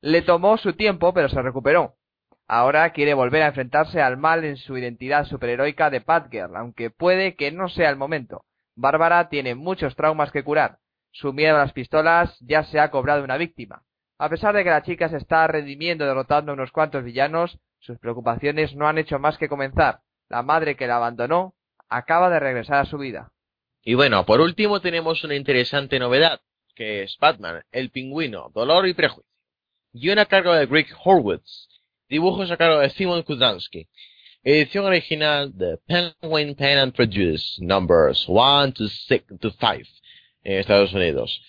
[0.00, 1.94] Le tomó su tiempo, pero se recuperó.
[2.50, 7.36] Ahora quiere volver a enfrentarse al mal en su identidad superheroica de Batgirl, aunque puede
[7.36, 8.46] que no sea el momento.
[8.74, 10.78] Bárbara tiene muchos traumas que curar.
[11.10, 13.82] Su miedo a las pistolas ya se ha cobrado una víctima.
[14.18, 17.98] A pesar de que la chica se está redimiendo derrotando a unos cuantos villanos, sus
[17.98, 20.00] preocupaciones no han hecho más que comenzar.
[20.30, 21.54] La madre que la abandonó
[21.90, 23.30] acaba de regresar a su vida.
[23.82, 26.40] Y bueno, por último tenemos una interesante novedad,
[26.74, 29.30] que es Batman, el pingüino, dolor y prejuicio.
[29.92, 31.77] Guión a cargo de Greg Horwitz,
[32.08, 33.86] dibujos a cargo de Simon Kudransky.
[34.42, 39.84] edición original de Penguin Pen and Produce, numbers 1 to 6 to 5,
[40.44, 41.42] en Estados Unidos.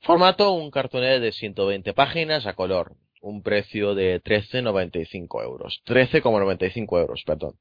[0.00, 5.80] Formato un cartoné de 120 páginas a color, un precio de 13,95 euros.
[5.86, 7.54] 13,95 euros, perdón.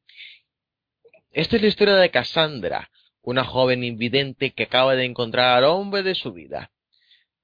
[1.32, 2.90] Esta es la historia de Cassandra,
[3.22, 6.73] una joven invidente que acaba de encontrar al hombre de su vida.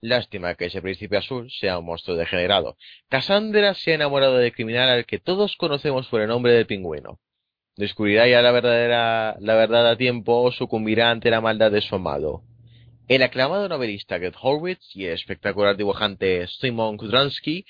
[0.01, 2.77] Lástima que ese príncipe azul sea un monstruo degenerado.
[3.09, 7.19] Cassandra se ha enamorado del criminal al que todos conocemos por el nombre del pingüino.
[7.75, 11.95] Descubrirá ya la verdadera la verdad a tiempo o sucumbirá ante la maldad de su
[11.95, 12.43] amado.
[13.09, 17.65] El aclamado novelista Get Horwitz y el espectacular dibujante Simon Kudransky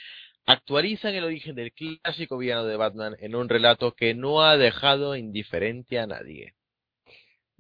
[0.45, 5.15] actualizan el origen del clásico villano de Batman en un relato que no ha dejado
[5.15, 6.53] indiferente a nadie.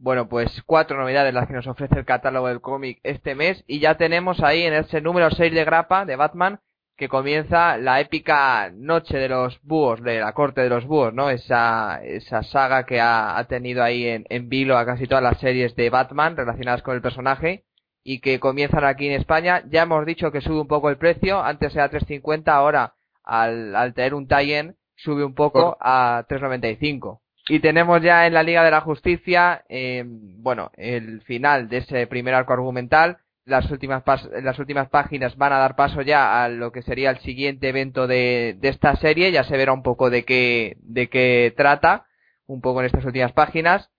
[0.01, 3.79] Bueno, pues cuatro novedades las que nos ofrece el catálogo del cómic este mes y
[3.79, 6.61] ya tenemos ahí en ese número 6 de grapa de Batman
[6.95, 11.29] que comienza la épica noche de los búhos, de la corte de los búhos, ¿no?
[11.29, 15.75] Esa, esa saga que ha, tenido ahí en, en vilo a casi todas las series
[15.75, 17.65] de Batman relacionadas con el personaje
[18.01, 19.63] y que comienzan aquí en España.
[19.69, 23.93] Ya hemos dicho que sube un poco el precio, antes era 3.50, ahora al, al
[23.93, 27.19] tener un tie sube un poco a 3.95.
[27.49, 32.05] Y tenemos ya en la Liga de la Justicia, eh, bueno, el final de ese
[32.05, 33.17] primer arco argumental.
[33.43, 34.03] Las últimas,
[34.43, 38.05] las últimas páginas van a dar paso ya a lo que sería el siguiente evento
[38.05, 39.31] de, de esta serie.
[39.31, 42.05] Ya se verá un poco de qué, de qué trata,
[42.45, 43.89] un poco en estas últimas páginas.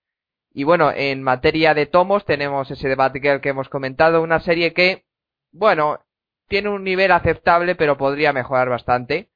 [0.55, 4.73] Y bueno, en materia de tomos tenemos ese de Batgirl que hemos comentado, una serie
[4.73, 5.07] que,
[5.51, 5.99] bueno,
[6.47, 9.30] tiene un nivel aceptable pero podría mejorar bastante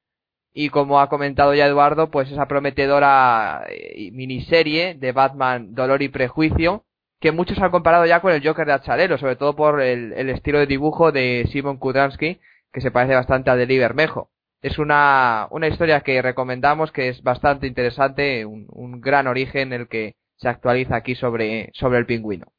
[0.57, 6.07] y como ha comentado ya Eduardo, pues esa prometedora eh, miniserie de Batman Dolor y
[6.07, 6.85] Prejuicio,
[7.19, 10.59] que muchos han comparado ya con el Joker de Acharelo, sobre todo por el, estilo
[10.59, 12.39] de dibujo de Simon Kudransky,
[12.71, 14.29] que se parece bastante a de Bermejo.
[14.61, 19.89] Es una, una historia que recomendamos, que es bastante interesante, un, un gran origen el
[19.89, 22.54] que se actualiza aquí sobre, sobre el pingüino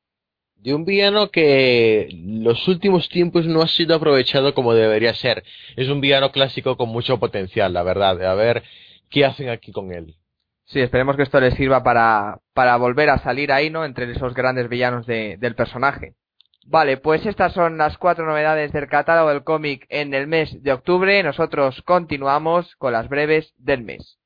[0.57, 5.45] de un villano que los últimos tiempos no ha sido aprovechado como debería ser.
[5.77, 8.23] Es un villano clásico con mucho potencial, la verdad.
[8.25, 8.63] A ver
[9.11, 10.15] qué hacen aquí con él.
[10.65, 13.85] Sí, esperemos que esto le sirva para, para volver a salir ahí, ¿no?
[13.85, 16.15] Entre esos grandes villanos de, del personaje.
[16.69, 20.73] Vale, pues estas son las cuatro novedades del catálogo del cómic en el mes de
[20.73, 21.23] octubre.
[21.23, 24.19] Nosotros continuamos con las breves del mes.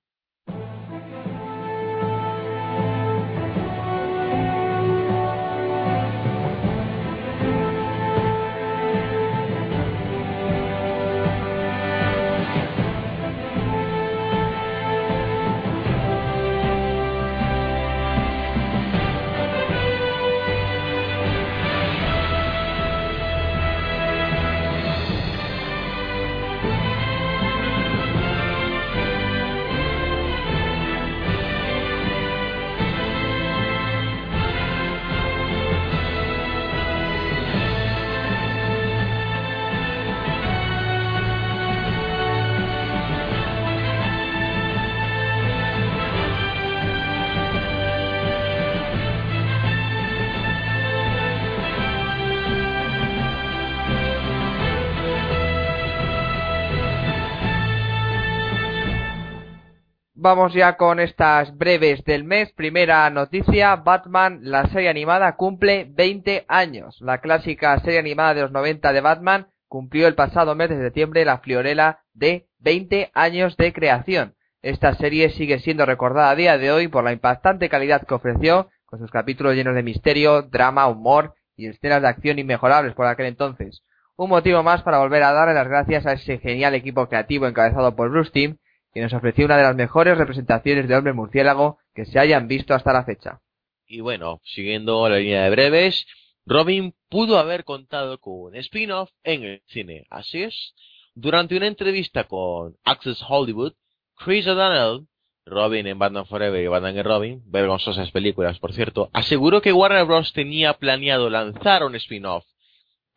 [60.23, 62.53] Vamos ya con estas breves del mes.
[62.53, 66.99] Primera noticia, Batman, la serie animada, cumple 20 años.
[67.01, 71.25] La clásica serie animada de los 90 de Batman cumplió el pasado mes de septiembre
[71.25, 74.35] la friolera de 20 años de creación.
[74.61, 78.68] Esta serie sigue siendo recordada a día de hoy por la impactante calidad que ofreció,
[78.85, 83.25] con sus capítulos llenos de misterio, drama, humor y escenas de acción inmejorables por aquel
[83.25, 83.85] entonces.
[84.18, 87.97] Un motivo más para volver a darle las gracias a ese genial equipo creativo encabezado
[87.97, 88.59] por Bruce Timm
[88.93, 92.74] que nos ofreció una de las mejores representaciones de hombre murciélago que se hayan visto
[92.74, 93.41] hasta la fecha.
[93.86, 96.07] Y bueno, siguiendo la línea de breves,
[96.47, 100.07] Robin pudo haber contado con un spin-off en el cine.
[100.11, 100.74] Así es.
[101.14, 103.74] Durante una entrevista con Access Hollywood,
[104.16, 105.07] Chris O'Donnell,
[105.47, 110.05] Robin en Batman Forever y Batman en Robin, vergonzosas películas por cierto, aseguró que Warner
[110.05, 110.32] Bros.
[110.32, 112.45] tenía planeado lanzar un spin-off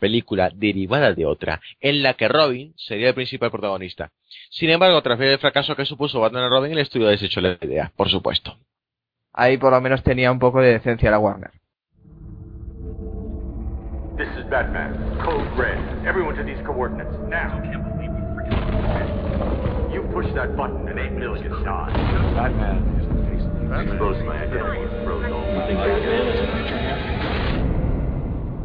[0.03, 4.11] película derivada de otra, en la que Robin sería el principal protagonista.
[4.49, 7.57] Sin embargo, tras ver el fracaso que supuso Batman a Robin, el estudio desechó la
[7.61, 8.57] idea, por supuesto.
[9.31, 11.51] Ahí por lo menos tenía un poco de decencia la Warner.
[14.17, 14.91] This is Batman.
[15.23, 15.79] Code red.
[16.05, 17.15] Everyone to these coordinates.
[17.29, 17.63] Now.
[19.89, 21.93] You push that button and 8 million die.
[22.35, 24.83] Batman is the face of the Expose my identity.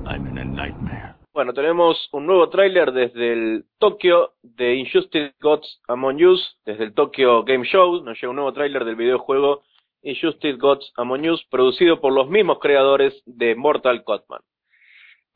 [0.05, 1.18] I'm in a nightmare.
[1.39, 6.95] Bueno, tenemos un nuevo tráiler desde el Tokio de Injustice Gods Among Us, desde el
[6.95, 9.63] Tokyo Game Show, nos llega un nuevo tráiler del videojuego
[10.03, 14.43] Injustice Gods Among Us, producido por los mismos creadores de Mortal Kombat.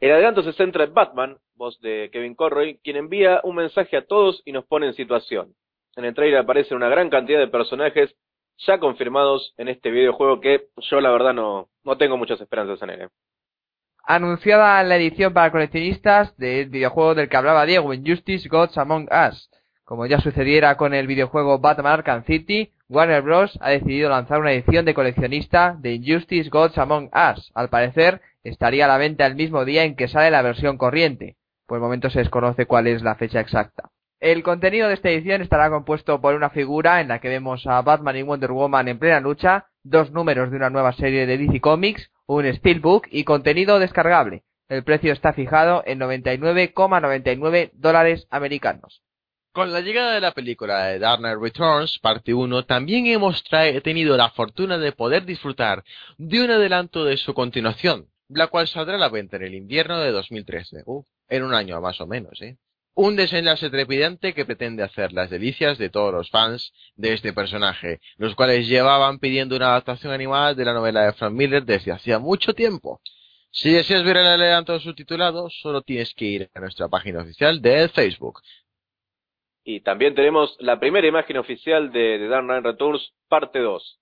[0.01, 4.05] El adelanto se centra en Batman, voz de Kevin Conroy, quien envía un mensaje a
[4.05, 5.55] todos y nos pone en situación.
[5.95, 8.13] En el trailer aparecen una gran cantidad de personajes
[8.59, 12.91] ya confirmados en este videojuego que yo la verdad no, no tengo muchas esperanzas en
[12.91, 13.03] él.
[13.03, 13.09] ¿eh?
[14.05, 19.49] Anunciada la edición para coleccionistas del videojuego del que hablaba Diego, Injustice Gods Among Us.
[19.85, 23.57] Como ya sucediera con el videojuego Batman Arkham City, Warner Bros.
[23.63, 27.53] ha decidido lanzar una edición de coleccionista de Injustice Gods Among Us.
[27.55, 31.37] Al parecer, estaría a la venta el mismo día en que sale la versión corriente.
[31.67, 33.91] Por el momento se desconoce cuál es la fecha exacta.
[34.19, 37.81] El contenido de esta edición estará compuesto por una figura en la que vemos a
[37.83, 41.61] Batman y Wonder Woman en plena lucha, dos números de una nueva serie de DC
[41.61, 44.45] Comics, un Steelbook y contenido descargable.
[44.69, 49.03] El precio está fijado en 99,99 dólares americanos.
[49.53, 53.45] Con la llegada de la película de Dark Returns, parte 1, también hemos
[53.85, 55.85] tenido la fortuna de poder disfrutar
[56.17, 60.01] de un adelanto de su continuación, la cual saldrá a la venta en el invierno
[60.01, 60.85] de 2013.
[60.87, 62.57] Uh, en un año más o menos, ¿eh?
[62.95, 68.01] Un desenlace trepidante que pretende hacer las delicias de todos los fans de este personaje,
[68.19, 72.19] los cuales llevaban pidiendo una adaptación animada de la novela de Frank Miller desde hacía
[72.19, 73.01] mucho tiempo.
[73.51, 77.89] Si deseas ver el adelanto subtitulado, solo tienes que ir a nuestra página oficial de
[77.89, 78.41] Facebook.
[79.65, 84.01] Y también tenemos la primera imagen oficial de The Dark Knight Returns, parte 2.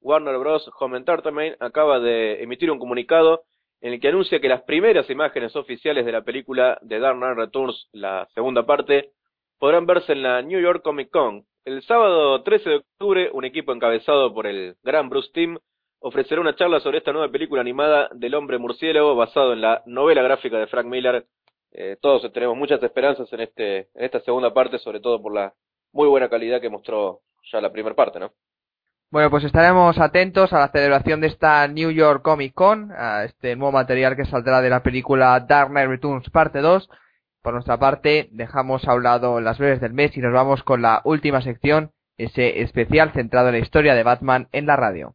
[0.00, 0.68] Warner Bros.
[0.80, 3.44] Home Entertainment acaba de emitir un comunicado
[3.82, 7.36] en el que anuncia que las primeras imágenes oficiales de la película The Dark Knight
[7.36, 9.10] Returns, la segunda parte,
[9.58, 11.44] podrán verse en la New York Comic Con.
[11.64, 15.58] El sábado 13 de octubre, un equipo encabezado por el gran Bruce Timm
[15.98, 20.22] ofrecerá una charla sobre esta nueva película animada del hombre murciélago basado en la novela
[20.22, 21.26] gráfica de Frank Miller.
[21.72, 25.54] Eh, todos tenemos muchas esperanzas en, este, en esta segunda parte, sobre todo por la
[25.92, 27.20] muy buena calidad que mostró
[27.50, 28.32] ya la primera parte, ¿no?
[29.12, 33.56] Bueno, pues estaremos atentos a la celebración de esta New York Comic Con, a este
[33.56, 36.88] nuevo material que saldrá de la película Dark Knight Returns parte 2.
[37.42, 40.80] Por nuestra parte, dejamos a un lado las breves del mes y nos vamos con
[40.80, 45.14] la última sección, ese especial centrado en la historia de Batman en la radio.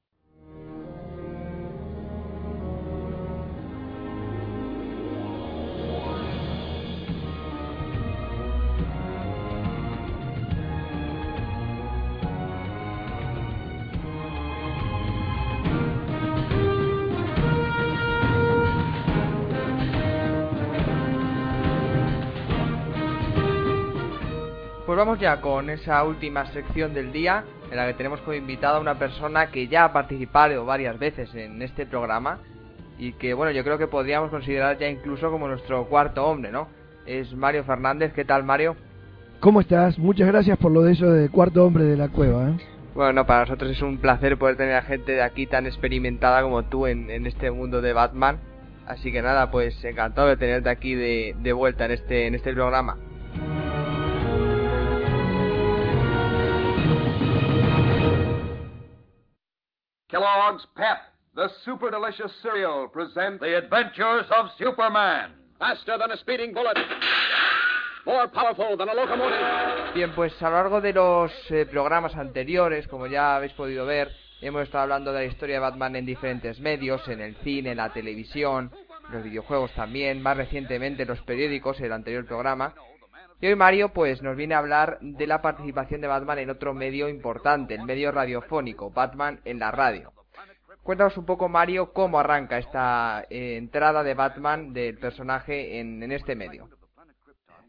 [24.97, 28.77] Pues vamos ya con esa última sección del día en la que tenemos como invitada
[28.77, 32.39] a una persona que ya ha participado varias veces en este programa
[32.97, 36.69] y que bueno yo creo que podríamos considerar ya incluso como nuestro cuarto hombre, ¿no?
[37.05, 38.75] Es Mario Fernández, ¿qué tal Mario?
[39.39, 39.99] ¿Cómo estás?
[39.99, 42.57] Muchas gracias por lo de eso de cuarto hombre de la cueva, ¿eh?
[42.95, 46.63] Bueno, para nosotros es un placer poder tener a gente de aquí tan experimentada como
[46.63, 48.39] tú en, en este mundo de Batman.
[48.87, 52.51] Así que nada, pues encantado de tenerte aquí de, de vuelta en este, en este
[52.51, 52.97] programa.
[60.09, 60.99] Kellogg's Pep,
[61.35, 65.31] the super delicious cereal, presents The Adventures of Superman.
[65.59, 66.77] Faster than a speeding bullet.
[68.05, 69.93] More powerful than a locomotive.
[69.93, 74.09] Bien, pues a lo largo de los eh, programas anteriores, como ya habéis podido ver,
[74.39, 77.77] hemos estado hablando de la historia de Batman en diferentes medios, en el cine, en
[77.77, 78.71] la televisión,
[79.11, 82.73] los videojuegos también, más recientemente en los periódicos, el anterior programa.
[83.39, 86.73] Y hoy Mario pues nos viene a hablar de la participación de Batman en otro
[86.73, 90.11] medio importante, el medio radiofónico, Batman en la radio.
[90.81, 96.35] Cuéntanos un poco Mario cómo arranca esta eh, entrada de Batman del personaje en, este
[96.35, 96.69] medio.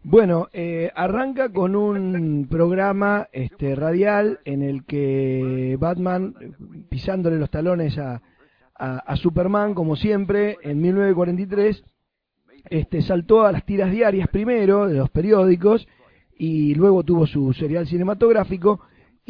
[0.05, 6.35] Bueno, eh, arranca con un programa este, radial en el que Batman,
[6.89, 8.23] pisándole los talones a,
[8.77, 11.83] a, a Superman, como siempre, en 1943,
[12.71, 15.87] este, saltó a las tiras diarias primero de los periódicos
[16.39, 18.81] y luego tuvo su serial cinematográfico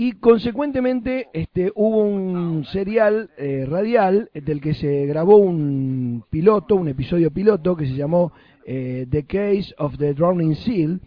[0.01, 6.86] y consecuentemente este, hubo un serial eh, radial del que se grabó un piloto, un
[6.86, 8.32] episodio piloto que se llamó
[8.64, 11.01] eh, The Case of the Drowning Seal,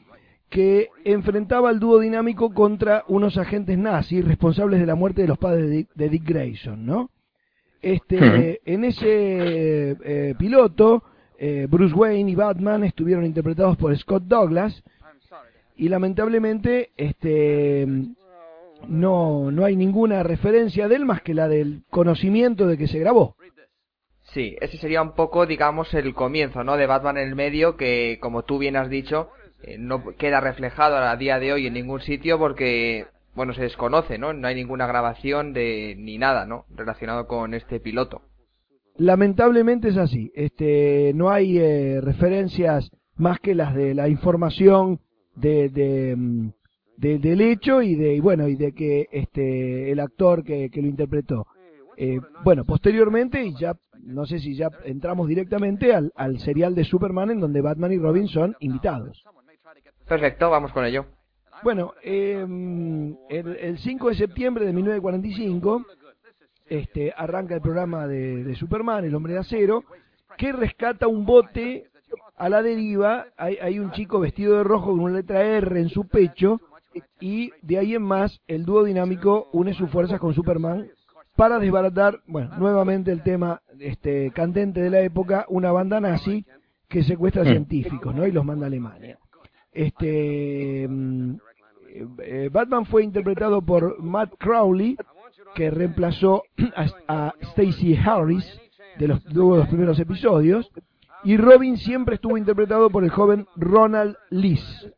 [0.50, 5.38] que enfrentaba al dúo dinámico contra unos agentes nazis responsables de la muerte de los
[5.38, 7.10] padres de Dick, de Dick Grayson, ¿no?
[7.82, 11.04] Este, En ese eh, piloto,
[11.44, 14.84] eh, Bruce Wayne y Batman estuvieron interpretados por Scott Douglas
[15.76, 17.88] y lamentablemente este
[18.88, 23.00] no no hay ninguna referencia de él más que la del conocimiento de que se
[23.00, 23.36] grabó.
[24.36, 26.78] Sí, ese sería un poco, digamos, el comienzo, ¿no?
[26.78, 29.32] De Batman en el medio, que como tú bien has dicho,
[29.64, 34.20] eh, no queda reflejado a día de hoy en ningún sitio porque bueno, se desconoce,
[34.20, 34.34] ¿no?
[34.34, 36.66] No hay ninguna grabación de ni nada, ¿no?
[36.70, 38.22] Relacionado con este piloto.
[38.98, 40.32] Lamentablemente es así.
[40.36, 45.00] Este, no hay eh, referencias más que las de la información
[45.36, 46.50] de, de, mm,
[46.98, 50.82] de- del hecho y de y bueno y de que este el actor que, que
[50.82, 51.48] lo interpretó.
[51.98, 56.84] Eh, bueno, posteriormente y ya no sé si ya entramos directamente al, al serial de
[56.84, 59.24] Superman en donde Batman y Robin son invitados.
[60.08, 61.06] Perfecto, vamos con ello.
[61.64, 62.40] Bueno, eh,
[63.30, 65.86] el, el 5 de septiembre de 1945
[66.72, 69.84] este, arranca el programa de, de Superman, el hombre de acero,
[70.38, 71.88] que rescata un bote
[72.38, 73.26] a la deriva.
[73.36, 76.62] Hay, hay un chico vestido de rojo con una letra R en su pecho
[77.20, 80.88] y de ahí en más el dúo dinámico une sus fuerzas con Superman
[81.36, 86.46] para desbaratar, bueno, nuevamente el tema este, candente de la época, una banda nazi
[86.88, 88.26] que secuestra científicos, ¿no?
[88.26, 89.18] Y los manda a Alemania.
[89.74, 91.36] Este, mm,
[92.24, 94.96] eh, Batman fue interpretado por Matt Crowley,
[95.56, 96.44] que reemplazó
[97.08, 98.46] a, Stacey Harris
[98.98, 100.72] de los, de los primeros episodios,
[101.24, 104.90] y Robin siempre estuvo interpretado por el joven Ronald Lees,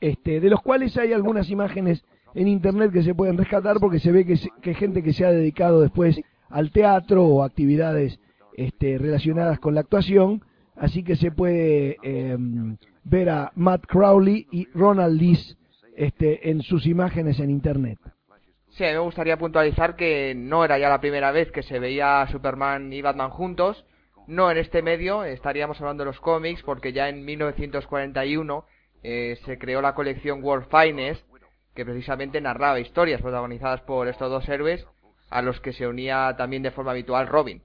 [0.00, 2.04] este, de los cuales hay algunas imágenes
[2.34, 5.30] en internet que se pueden rescatar porque se ve que, se- gente que se ha
[5.32, 6.20] dedicado después
[6.50, 8.20] al teatro o actividades
[8.56, 10.42] este, relacionadas con la actuación,
[10.76, 12.36] así que se puede eh,
[13.04, 15.56] ver a Matt Crowley y Ronald Lees
[15.96, 17.98] este, en sus imágenes en internet.
[18.76, 21.78] Sí, a mí me gustaría puntualizar que no era ya la primera vez que se
[21.78, 23.86] veía Superman y Batman juntos.
[24.26, 28.66] No en este medio, estaríamos hablando de los cómics, porque ya en 1941
[29.02, 31.24] eh, se creó la colección World Finest,
[31.74, 34.86] que precisamente narraba historias protagonizadas por estos dos héroes,
[35.30, 37.62] a los que se unía también de forma habitual Robin.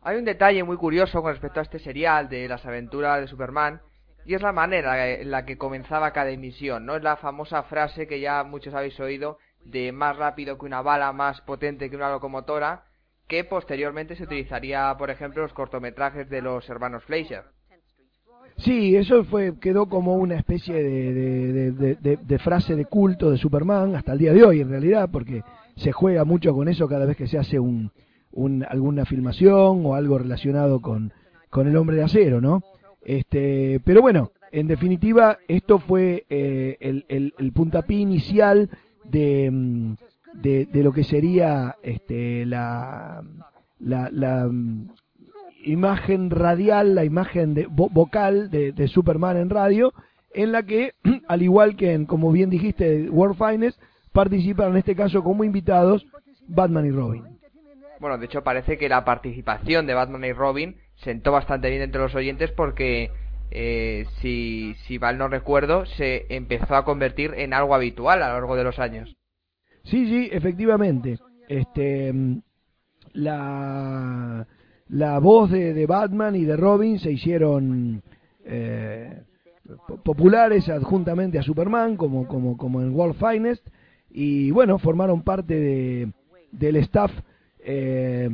[0.00, 3.82] Hay un detalle muy curioso con respecto a este serial de las aventuras de Superman,
[4.24, 6.96] y es la manera en la que comenzaba cada emisión, ¿no?
[6.96, 11.12] Es la famosa frase que ya muchos habéis oído de más rápido que una bala,
[11.12, 12.84] más potente que una locomotora,
[13.28, 17.44] que posteriormente se utilizaría, por ejemplo, los cortometrajes de los hermanos Fleischer.
[18.56, 24.12] Sí, eso fue quedó como una especie de- de frase de culto de Superman hasta
[24.12, 25.42] el día de hoy, en realidad, porque
[25.76, 27.90] se juega mucho con eso cada vez que se hace un,
[28.30, 31.12] un- alguna filmación o algo relacionado con,
[31.50, 32.62] con el hombre de acero, ¿no?
[33.04, 38.70] Este, pero bueno, en definitiva, esto fue eh, el, el, el puntapié inicial
[39.04, 39.96] de,
[40.34, 43.22] de, lo que sería este, la,
[43.80, 44.88] la, mm,
[45.64, 49.92] imagen radial, la imagen de, vo- vocal de, de Superman en radio,
[50.32, 50.92] en la que,
[51.28, 53.80] al igual que en, como bien dijiste, World Finest,
[54.12, 56.06] participan en este caso como invitados
[56.46, 57.24] Batman y Robin.
[58.00, 62.00] Bueno, de hecho parece que la participación de Batman y Robin sentó bastante bien entre
[62.00, 63.10] los oyentes porque,
[63.50, 68.34] eh, si, si mal no recuerdo, se empezó a convertir en algo habitual a lo
[68.34, 69.16] largo de los años.
[69.84, 71.18] Sí, sí, efectivamente.
[71.48, 72.40] Este, mm,
[73.12, 74.46] la,
[74.88, 78.02] la voz de, de Batman y de Robin se hicieron
[78.44, 79.22] eh,
[79.86, 83.66] po- populares adjuntamente a Superman, como, como, como en World Finest,
[84.10, 86.12] y bueno, formaron parte de,
[86.52, 87.12] del staff.
[87.60, 88.30] eh,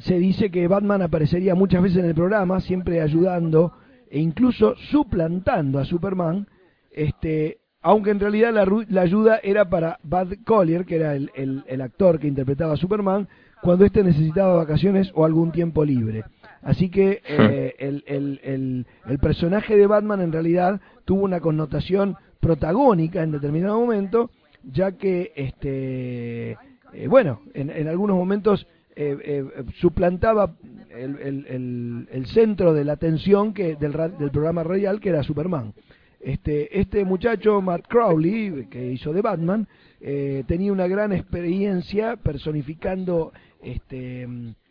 [0.00, 3.72] se dice que Batman aparecería muchas veces en el programa, siempre ayudando
[4.14, 6.46] e incluso suplantando a Superman,
[6.92, 11.64] este, aunque en realidad la, la ayuda era para Bud Collier, que era el, el-
[11.66, 13.26] el actor que interpretaba a Superman,
[13.60, 16.22] cuando éste necesitaba vacaciones o algún tiempo libre.
[16.62, 22.16] Así que eh, el, el- el- el personaje de Batman en realidad tuvo una connotación
[22.40, 24.30] protagónica en determinado momento,
[24.62, 26.52] ya que, este,
[26.92, 28.66] eh, bueno, en, en algunos momentos
[28.96, 29.44] eh, eh,
[29.78, 30.54] suplantaba
[30.90, 35.22] el, el- el- el centro de la atención que del, del programa radial que era
[35.22, 35.72] Superman.
[36.20, 39.68] Este, este muchacho, Matt Crowley, que hizo de Batman,
[40.00, 43.32] eh, tenía una gran experiencia personificando
[43.62, 44.26] este,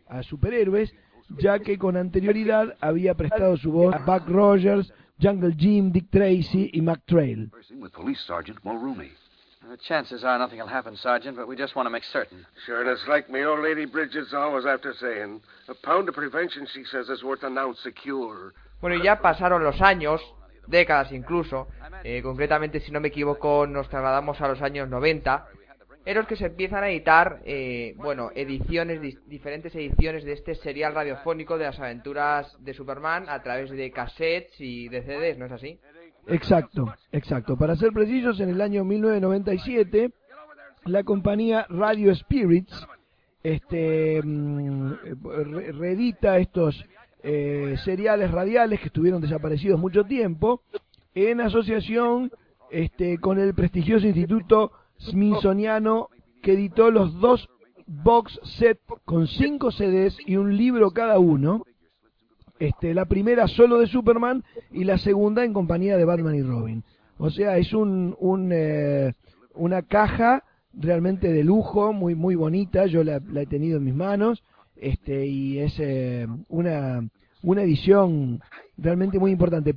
[0.08, 0.92] a superhéroes,
[1.38, 6.70] ya que con anterioridad había prestado su voz a Buck Rogers, Jungle Jim, Dick Tracy
[6.72, 7.50] y Mac Trail.
[9.70, 12.44] The chances are nothing will happen, Sergeant, but we just want to make certain.
[12.66, 15.40] Sure, it's like me old lady Bridget's always after saying.
[15.68, 18.52] A pound of prevention, she says, is worth an ounce of cure.
[18.80, 20.20] Bueno, y ya pasaron los años,
[20.66, 21.68] décadas incluso,
[22.04, 25.46] eh, concretamente si no me equivoco nos trasladamos a los años 90,
[26.06, 30.54] en los que se empiezan a editar, eh, bueno, ediciones, dis- diferentes ediciones de este
[30.56, 35.46] serial radiofónico de las aventuras de Superman a través de cassettes y de CDs, ¿no
[35.46, 35.80] es así?
[36.26, 37.56] Exacto, exacto.
[37.56, 40.10] Para ser precisos, en el año 1997,
[40.86, 42.86] la compañía Radio Spirits
[43.42, 46.82] este, mm, re- reedita estos
[47.22, 50.62] eh, seriales radiales que estuvieron desaparecidos mucho tiempo
[51.14, 52.30] en asociación
[52.70, 56.08] este, con el prestigioso instituto smithsoniano
[56.42, 57.48] que editó los dos
[57.86, 61.64] box set con cinco CDs y un libro cada uno.
[62.58, 66.84] Este, la primera solo de Superman y la segunda en compañía de Batman y Robin.
[67.18, 69.12] O sea, es un, un eh,
[69.54, 72.86] una caja realmente de lujo, muy muy bonita.
[72.86, 74.42] Yo la, la he tenido en mis manos,
[74.76, 77.02] este y es eh, una
[77.42, 78.40] una edición
[78.76, 79.74] realmente muy importante.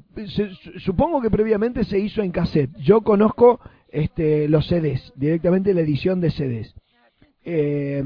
[0.80, 2.76] Supongo que previamente se hizo en cassette.
[2.78, 3.60] Yo conozco
[3.90, 6.74] este los CDs, directamente la edición de CDs.
[7.44, 8.04] Eh,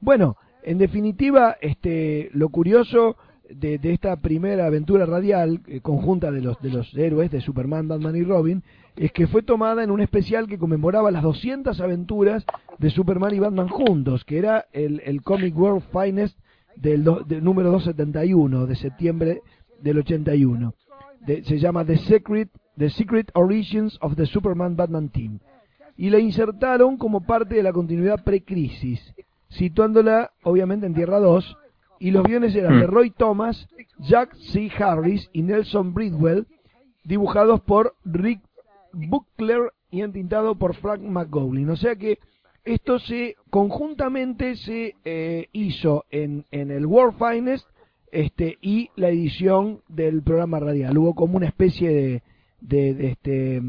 [0.00, 0.36] bueno,
[0.66, 3.16] en definitiva, este, lo curioso
[3.48, 8.16] de, esta primera aventura radial eh, conjunta de los, de los héroes de Superman, Batman
[8.16, 8.62] y Robin
[8.96, 12.44] es que fue tomada en un especial que conmemoraba las 200 aventuras
[12.78, 16.36] de Superman y Batman juntos, que era el, Comic World Finest
[16.74, 19.40] del número 271 de septiembre
[19.80, 20.74] del 81.
[21.26, 25.38] De- se llama The Secret, The Secret Origins of the Superman Batman Team
[25.96, 29.14] y la insertaron como parte de la continuidad pre-crisis,
[29.58, 31.56] situándola obviamente en Tierra 2,
[31.98, 34.70] y los guiones eran de Roy Thomas, Jack C.
[34.78, 36.46] Harris y Nelson Bridwell,
[37.04, 38.40] dibujados por Rick
[38.92, 41.70] Buckler y entintado por Frank McGowan.
[41.70, 42.18] O sea que
[42.64, 47.66] esto se conjuntamente se eh, hizo en, en el World Finest
[48.10, 50.98] este, y la edición del programa radial.
[50.98, 52.22] Hubo como una especie de,
[52.60, 53.62] de, de este...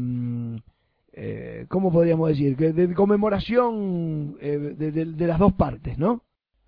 [1.20, 2.56] eh, ¿cómo podríamos decir?
[2.56, 6.22] Que de conmemoración eh, de, de- de las dos partes, ¿no?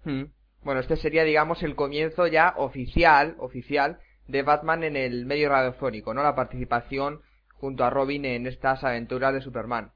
[0.04, 0.24] Hmm.
[0.62, 3.98] Bueno, este sería, digamos, el comienzo ya oficial, oficial,
[4.28, 6.22] de Batman en el medio radiofónico, ¿no?
[6.22, 7.20] La participación
[7.54, 9.92] junto a Robin en estas aventuras de Superman.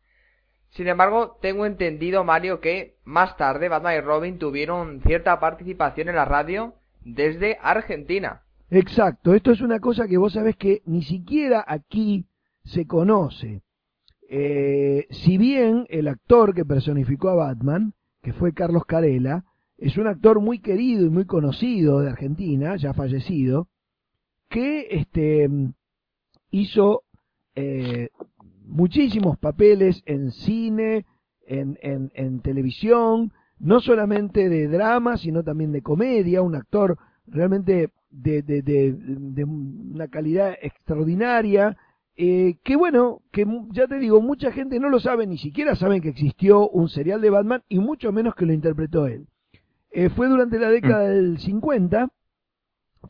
[0.70, 6.16] Sin embargo, tengo entendido, Mario, que más tarde Batman y Robin tuvieron cierta participación en
[6.16, 6.74] la radio
[7.04, 8.42] desde Argentina.
[8.70, 12.26] Exacto, esto es una cosa que vos sabés que ni siquiera aquí
[12.64, 13.60] se conoce.
[14.36, 19.44] Eh, si bien el actor que personificó a Batman, que fue Carlos Carela,
[19.78, 23.68] es un actor muy querido y muy conocido de Argentina, ya fallecido,
[24.48, 25.48] que este
[26.50, 27.04] hizo
[27.54, 28.08] eh,
[28.66, 31.06] muchísimos papeles en cine,
[31.46, 38.42] en, en, televisión, no solamente de drama, sino también de comedia, un actor realmente de,
[38.42, 41.76] de, de una calidad extraordinaria,
[42.16, 46.00] eh, que bueno, que ya te digo, mucha gente no lo sabe, ni siquiera saben
[46.00, 49.26] que existió un serial de Batman y mucho menos que lo interpretó él.
[49.90, 52.08] Eh, fue durante la década del 50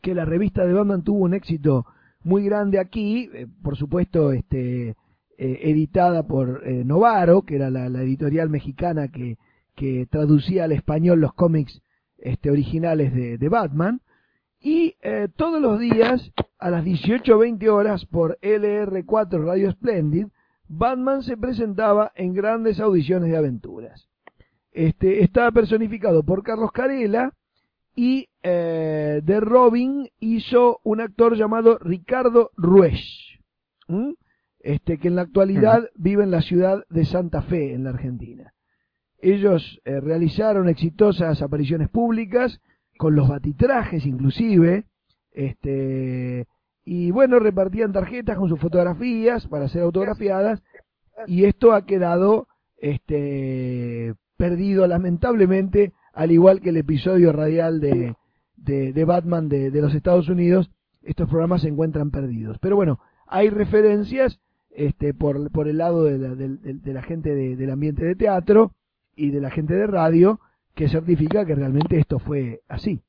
[0.01, 1.85] que la revista de Batman tuvo un éxito
[2.23, 4.95] muy grande aquí, eh, por supuesto, este,
[5.37, 9.37] editada por Novaro, que era la, la editorial mexicana que,
[9.75, 11.81] que traducía al español los cómics
[12.17, 14.01] este, originales de, de Batman.
[14.61, 14.95] Y
[15.35, 16.31] todos los días,
[16.65, 20.25] a las 18.20 horas por LR4 Radio Splendid,
[20.67, 24.09] Batman se presentaba en grandes audiciones de aventuras.
[24.71, 27.31] Este, estaba personificado por Carlos Carela
[27.95, 33.39] y eh, de Robin hizo un actor llamado Ricardo Ruesch,
[33.87, 34.15] ¿m?
[34.59, 38.53] este, que en la actualidad vive en la ciudad de Santa Fe, en la Argentina.
[39.19, 42.59] Ellos eh, realizaron exitosas apariciones públicas,
[42.97, 44.85] con los batitrajes inclusive,
[45.35, 46.47] este,
[46.85, 50.61] y bueno, repartían tarjetas con sus fotografías para ser autografiadas,
[51.27, 58.15] y esto ha quedado este, perdido lamentablemente, al igual que el episodio radial de,
[58.57, 60.69] de, Batman de, de los Estados Unidos,
[61.03, 62.57] estos programas se encuentran perdidos.
[62.59, 64.39] Pero bueno, hay referencias
[64.71, 68.71] este, por, por el lado de la, de la gente de- del ambiente de teatro
[69.15, 70.39] y de la gente de radio
[70.75, 73.01] que certifica que realmente esto fue así.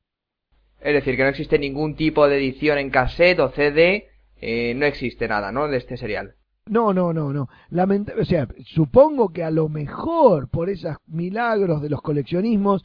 [0.80, 4.06] Es decir, que no existe ningún tipo de edición en cassette o CD,
[4.40, 5.68] eh, no existe nada, ¿no?
[5.68, 6.34] De este serial.
[6.66, 7.48] No, no, no, no.
[7.70, 12.84] Lamenta- o sea, supongo que a lo mejor por esos milagros de los coleccionismos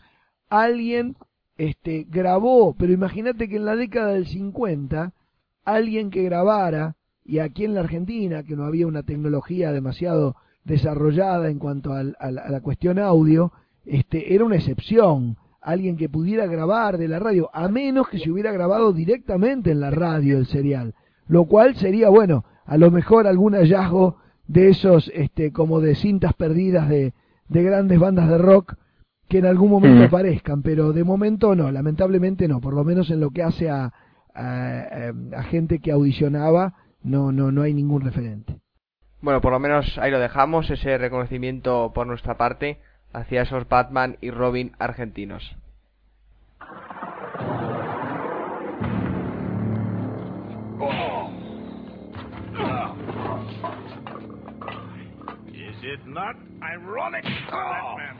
[0.50, 1.16] alguien
[1.58, 5.14] este grabó, pero imagínate que en la década del 50
[5.66, 11.50] alguien que grabara y aquí en la Argentina que no había una tecnología demasiado desarrollada
[11.50, 13.52] en cuanto al- a la cuestión audio,
[13.86, 18.32] este era una excepción, alguien que pudiera grabar de la radio, a menos que se
[18.32, 20.96] hubiera grabado directamente en la radio el serial,
[21.28, 26.34] lo cual sería bueno, a lo mejor algún hallazgo de esos este como de cintas
[26.34, 27.14] perdidas de,
[27.48, 28.76] de grandes bandas de rock
[29.30, 33.22] que en algún momento aparezcan, pero de momento no, lamentablemente no, por lo menos en
[33.22, 33.94] lo que hace a,
[34.36, 38.60] a, a gente que audicionaba, no, no, no hay ningún referente.
[39.22, 42.80] Bueno, por lo menos ahí lo dejamos, ese reconocimiento por nuestra parte
[43.14, 45.56] hacia esos Batman y Robin argentinos.
[55.54, 58.18] Is it not ironic, Batman?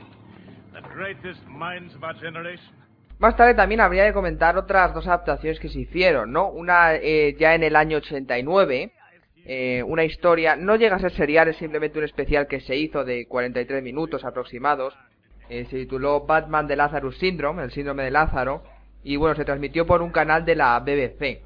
[0.72, 2.82] The greatest minds of our generation.
[3.18, 6.48] Más tarde también habría de comentar otras dos adaptaciones que se hicieron, ¿no?
[6.48, 8.92] Una eh, ya en el año 89,
[9.44, 13.04] eh, una historia, no llega a ser serial, es simplemente un especial que se hizo
[13.04, 14.94] de 43 minutos aproximados,
[15.48, 18.62] eh, se tituló Batman de Lazarus Syndrome, el síndrome de Lázaro,
[19.02, 21.42] y bueno, se transmitió por un canal de la BBC.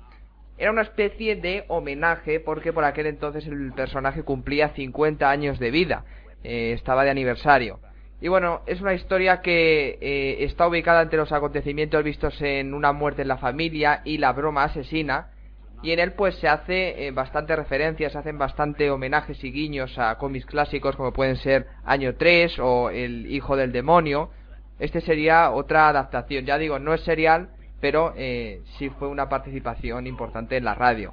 [0.59, 5.71] Era una especie de homenaje porque por aquel entonces el personaje cumplía 50 años de
[5.71, 6.05] vida,
[6.45, 7.81] eh, estaba de aniversario.
[8.21, 12.93] Y bueno, es una historia que eh, está ubicada entre los acontecimientos vistos en Una
[12.93, 15.29] muerte en la familia y La broma asesina,
[15.87, 19.97] y en él pues se hace eh, bastante referencias, se hacen bastante homenajes y guiños
[20.01, 24.31] a cómics clásicos como pueden ser Año 3 o El hijo del demonio.
[24.81, 30.09] Este sería otra adaptación, ya digo, no es serial, pero eh, sí fue una participación
[30.09, 31.13] importante en la radio.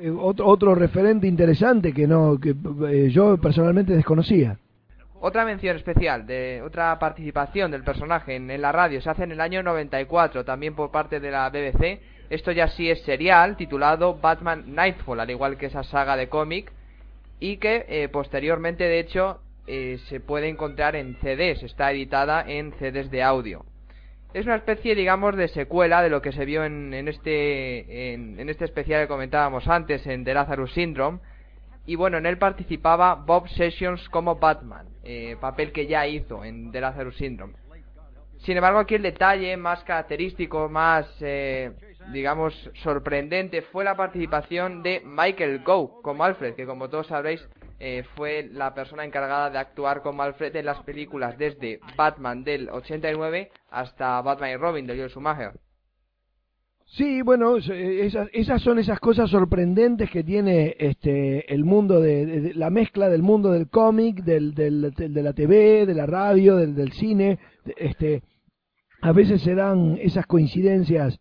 [0.00, 2.56] Eh, otro, otro referente interesante que no que
[2.90, 4.58] eh, yo personalmente desconocía.
[5.20, 9.40] Otra mención especial de otra participación del personaje en, la radio se hace en el
[9.40, 12.00] año 94, también por parte de la BBC.
[12.30, 16.70] Esto ya sí es serial, titulado Batman Nightfall, al igual que esa saga de cómic,
[17.40, 22.72] y que eh, posteriormente, de hecho, eh, se puede encontrar en CDs, está editada en
[22.74, 23.64] CDs de audio.
[24.34, 28.38] Es una especie, digamos, de secuela de lo que se vio en, en este, en,
[28.38, 31.18] en este especial que comentábamos antes, en The Lazarus Syndrome,
[31.88, 36.70] y bueno, en él participaba Bob Sessions como Batman, eh, papel que ya hizo en
[36.70, 37.54] The Lazarus Syndrome.
[38.40, 41.72] Sin embargo, aquí el detalle más característico, más, eh,
[42.12, 42.52] digamos,
[42.82, 47.40] sorprendente fue la participación de Michael Gough como Alfred, que como todos sabréis
[47.80, 52.68] eh, fue la persona encargada de actuar como Alfred en las películas desde Batman del
[52.68, 55.52] 89 hasta Batman y Robin de Joel Schumacher.
[56.90, 62.70] Sí, bueno, esas, esas son esas cosas sorprendentes que tiene este el mundo de, la
[62.70, 66.92] mezcla del mundo del cómic, del, del, de la TV, de la radio, del, del
[66.92, 67.38] cine.
[67.76, 68.22] Este,
[69.02, 71.20] a veces se dan esas coincidencias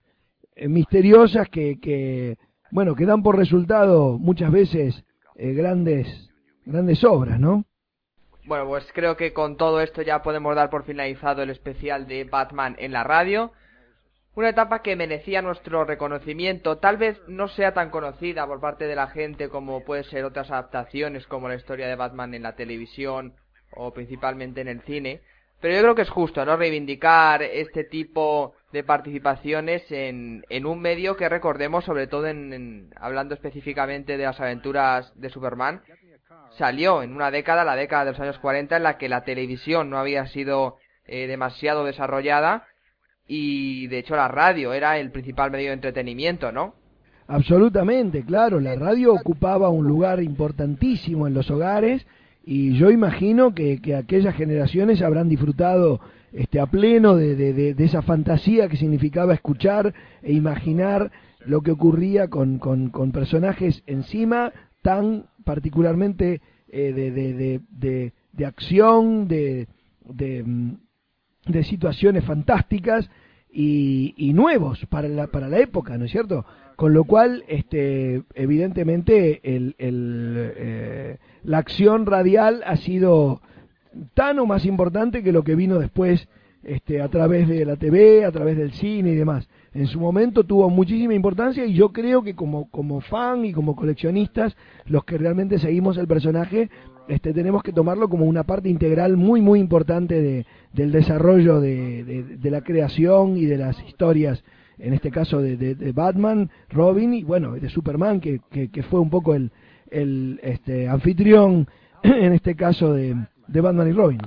[0.56, 2.38] eh, misteriosas que, que,
[2.72, 5.04] bueno, que dan por resultado muchas veces
[5.36, 6.08] eh, grandes,
[6.66, 7.66] grandes obras, ¿no?
[8.46, 12.24] Bueno, pues creo que con todo esto ya podemos dar por finalizado el especial de
[12.24, 13.52] Batman en la radio.
[14.38, 18.96] Una etapa que merecía nuestro reconocimiento, tal vez no sea tan conocida por parte de
[18.96, 23.34] la gente como puede ser otras adaptaciones como la historia de Batman en la televisión
[23.72, 25.22] o principalmente en el cine,
[25.60, 26.56] pero yo creo que es justo, ¿no?
[26.56, 33.34] Reivindicar este tipo de participaciones en, en un medio que recordemos, sobre todo en, hablando
[33.34, 35.82] específicamente de las aventuras de Superman,
[36.52, 39.90] salió en una década, la década de los años 40, en la que la televisión
[39.90, 42.68] no había sido eh, demasiado desarrollada
[43.28, 46.74] y de hecho la radio era el principal medio de entretenimiento, ¿no?
[47.28, 52.06] Absolutamente, claro, la radio ocupaba un lugar importantísimo en los hogares
[52.46, 56.00] y yo imagino que, que aquellas generaciones habrán disfrutado
[56.32, 61.12] este a pleno de, de, de, esa fantasía que significaba escuchar e imaginar
[61.46, 64.52] lo que ocurría con, con, personajes encima
[64.82, 69.68] tan particularmente eh, de, de, acción, de,
[71.48, 73.10] de, situaciones fantásticas
[73.52, 76.46] y, y nuevos para la, para la época, ¿no es cierto?
[76.76, 83.42] Con lo cual, este, evidentemente, el, el, eh, la acción radial ha sido
[84.14, 86.28] tan o más importante que lo que vino después
[86.64, 89.48] este, a través de la TV, a través del cine y demás.
[89.74, 93.76] En su momento tuvo muchísima importancia y yo creo que como, como fan y como
[93.76, 96.70] coleccionistas, los que realmente seguimos el personaje,
[97.08, 102.04] este, tenemos que tomarlo como una parte integral muy, muy importante de, del desarrollo de,
[102.04, 104.44] de, de la creación y de las historias
[104.80, 108.84] en este caso de, de, de, Batman, Robin y bueno, de Superman, que, que, que
[108.84, 109.52] fue un poco el,
[109.90, 111.68] el este, anfitrión
[112.04, 113.16] en este caso de,
[113.48, 114.22] de Batman y Robin.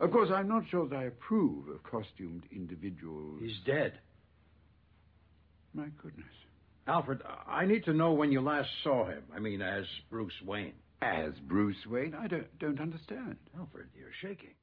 [0.00, 3.40] Of course, I'm not sure that I approve of costumed individuals.
[3.40, 4.00] He's dead.
[5.72, 6.26] My goodness.
[6.86, 9.22] Alfred, I need to know when you last saw him.
[9.34, 10.74] I mean, as Bruce Wayne.
[11.04, 12.14] As Bruce Wayne?
[12.14, 13.36] I don't, don't understand.
[13.58, 14.54] Alfred, you're shaking.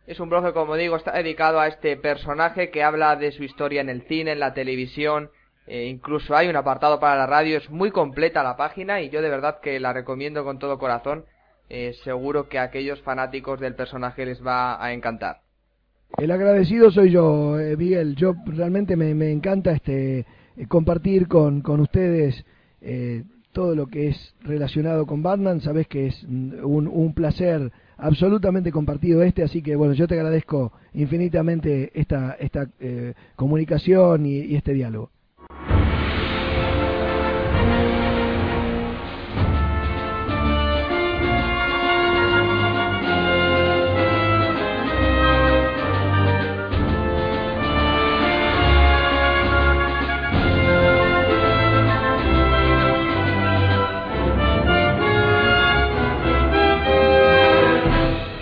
[0.09, 3.43] Es un blog que, como digo, está dedicado a este personaje que habla de su
[3.43, 5.29] historia en el cine, en la televisión,
[5.67, 9.21] eh, incluso hay un apartado para la radio, es muy completa la página y yo
[9.21, 11.25] de verdad que la recomiendo con todo corazón.
[11.69, 15.41] Eh, seguro que a aquellos fanáticos del personaje les va a encantar.
[16.17, 18.15] El agradecido soy yo, eh, Miguel.
[18.15, 20.25] Yo realmente me, me encanta este
[20.57, 22.43] eh, compartir con, con ustedes
[22.81, 25.61] eh, todo lo que es relacionado con Batman.
[25.61, 30.71] Sabes que es un, un placer absolutamente compartido este, así que bueno, yo te agradezco
[30.93, 35.11] infinitamente esta, esta eh, comunicación y, y este diálogo.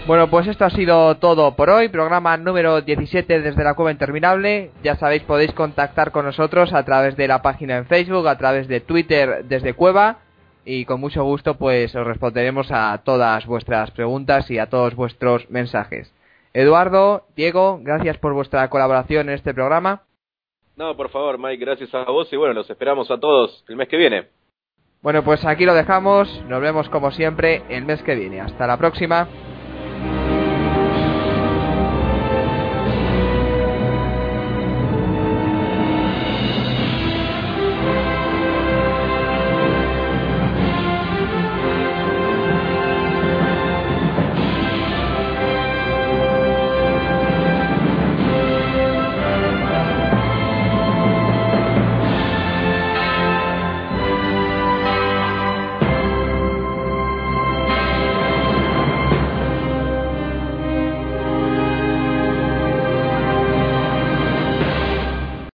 [0.07, 4.71] Bueno, pues esto ha sido todo por hoy, programa número 17 desde la Cueva Interminable.
[4.81, 8.69] Ya sabéis, podéis contactar con nosotros a través de la página en Facebook, a través
[8.69, 10.19] de Twitter desde Cueva
[10.63, 15.49] y con mucho gusto pues os responderemos a todas vuestras preguntas y a todos vuestros
[15.49, 16.13] mensajes.
[16.53, 20.03] Eduardo, Diego, gracias por vuestra colaboración en este programa.
[20.77, 23.89] No, por favor, Mike, gracias a vos y bueno, los esperamos a todos el mes
[23.89, 24.27] que viene.
[25.01, 28.39] Bueno, pues aquí lo dejamos, nos vemos como siempre el mes que viene.
[28.39, 29.27] Hasta la próxima.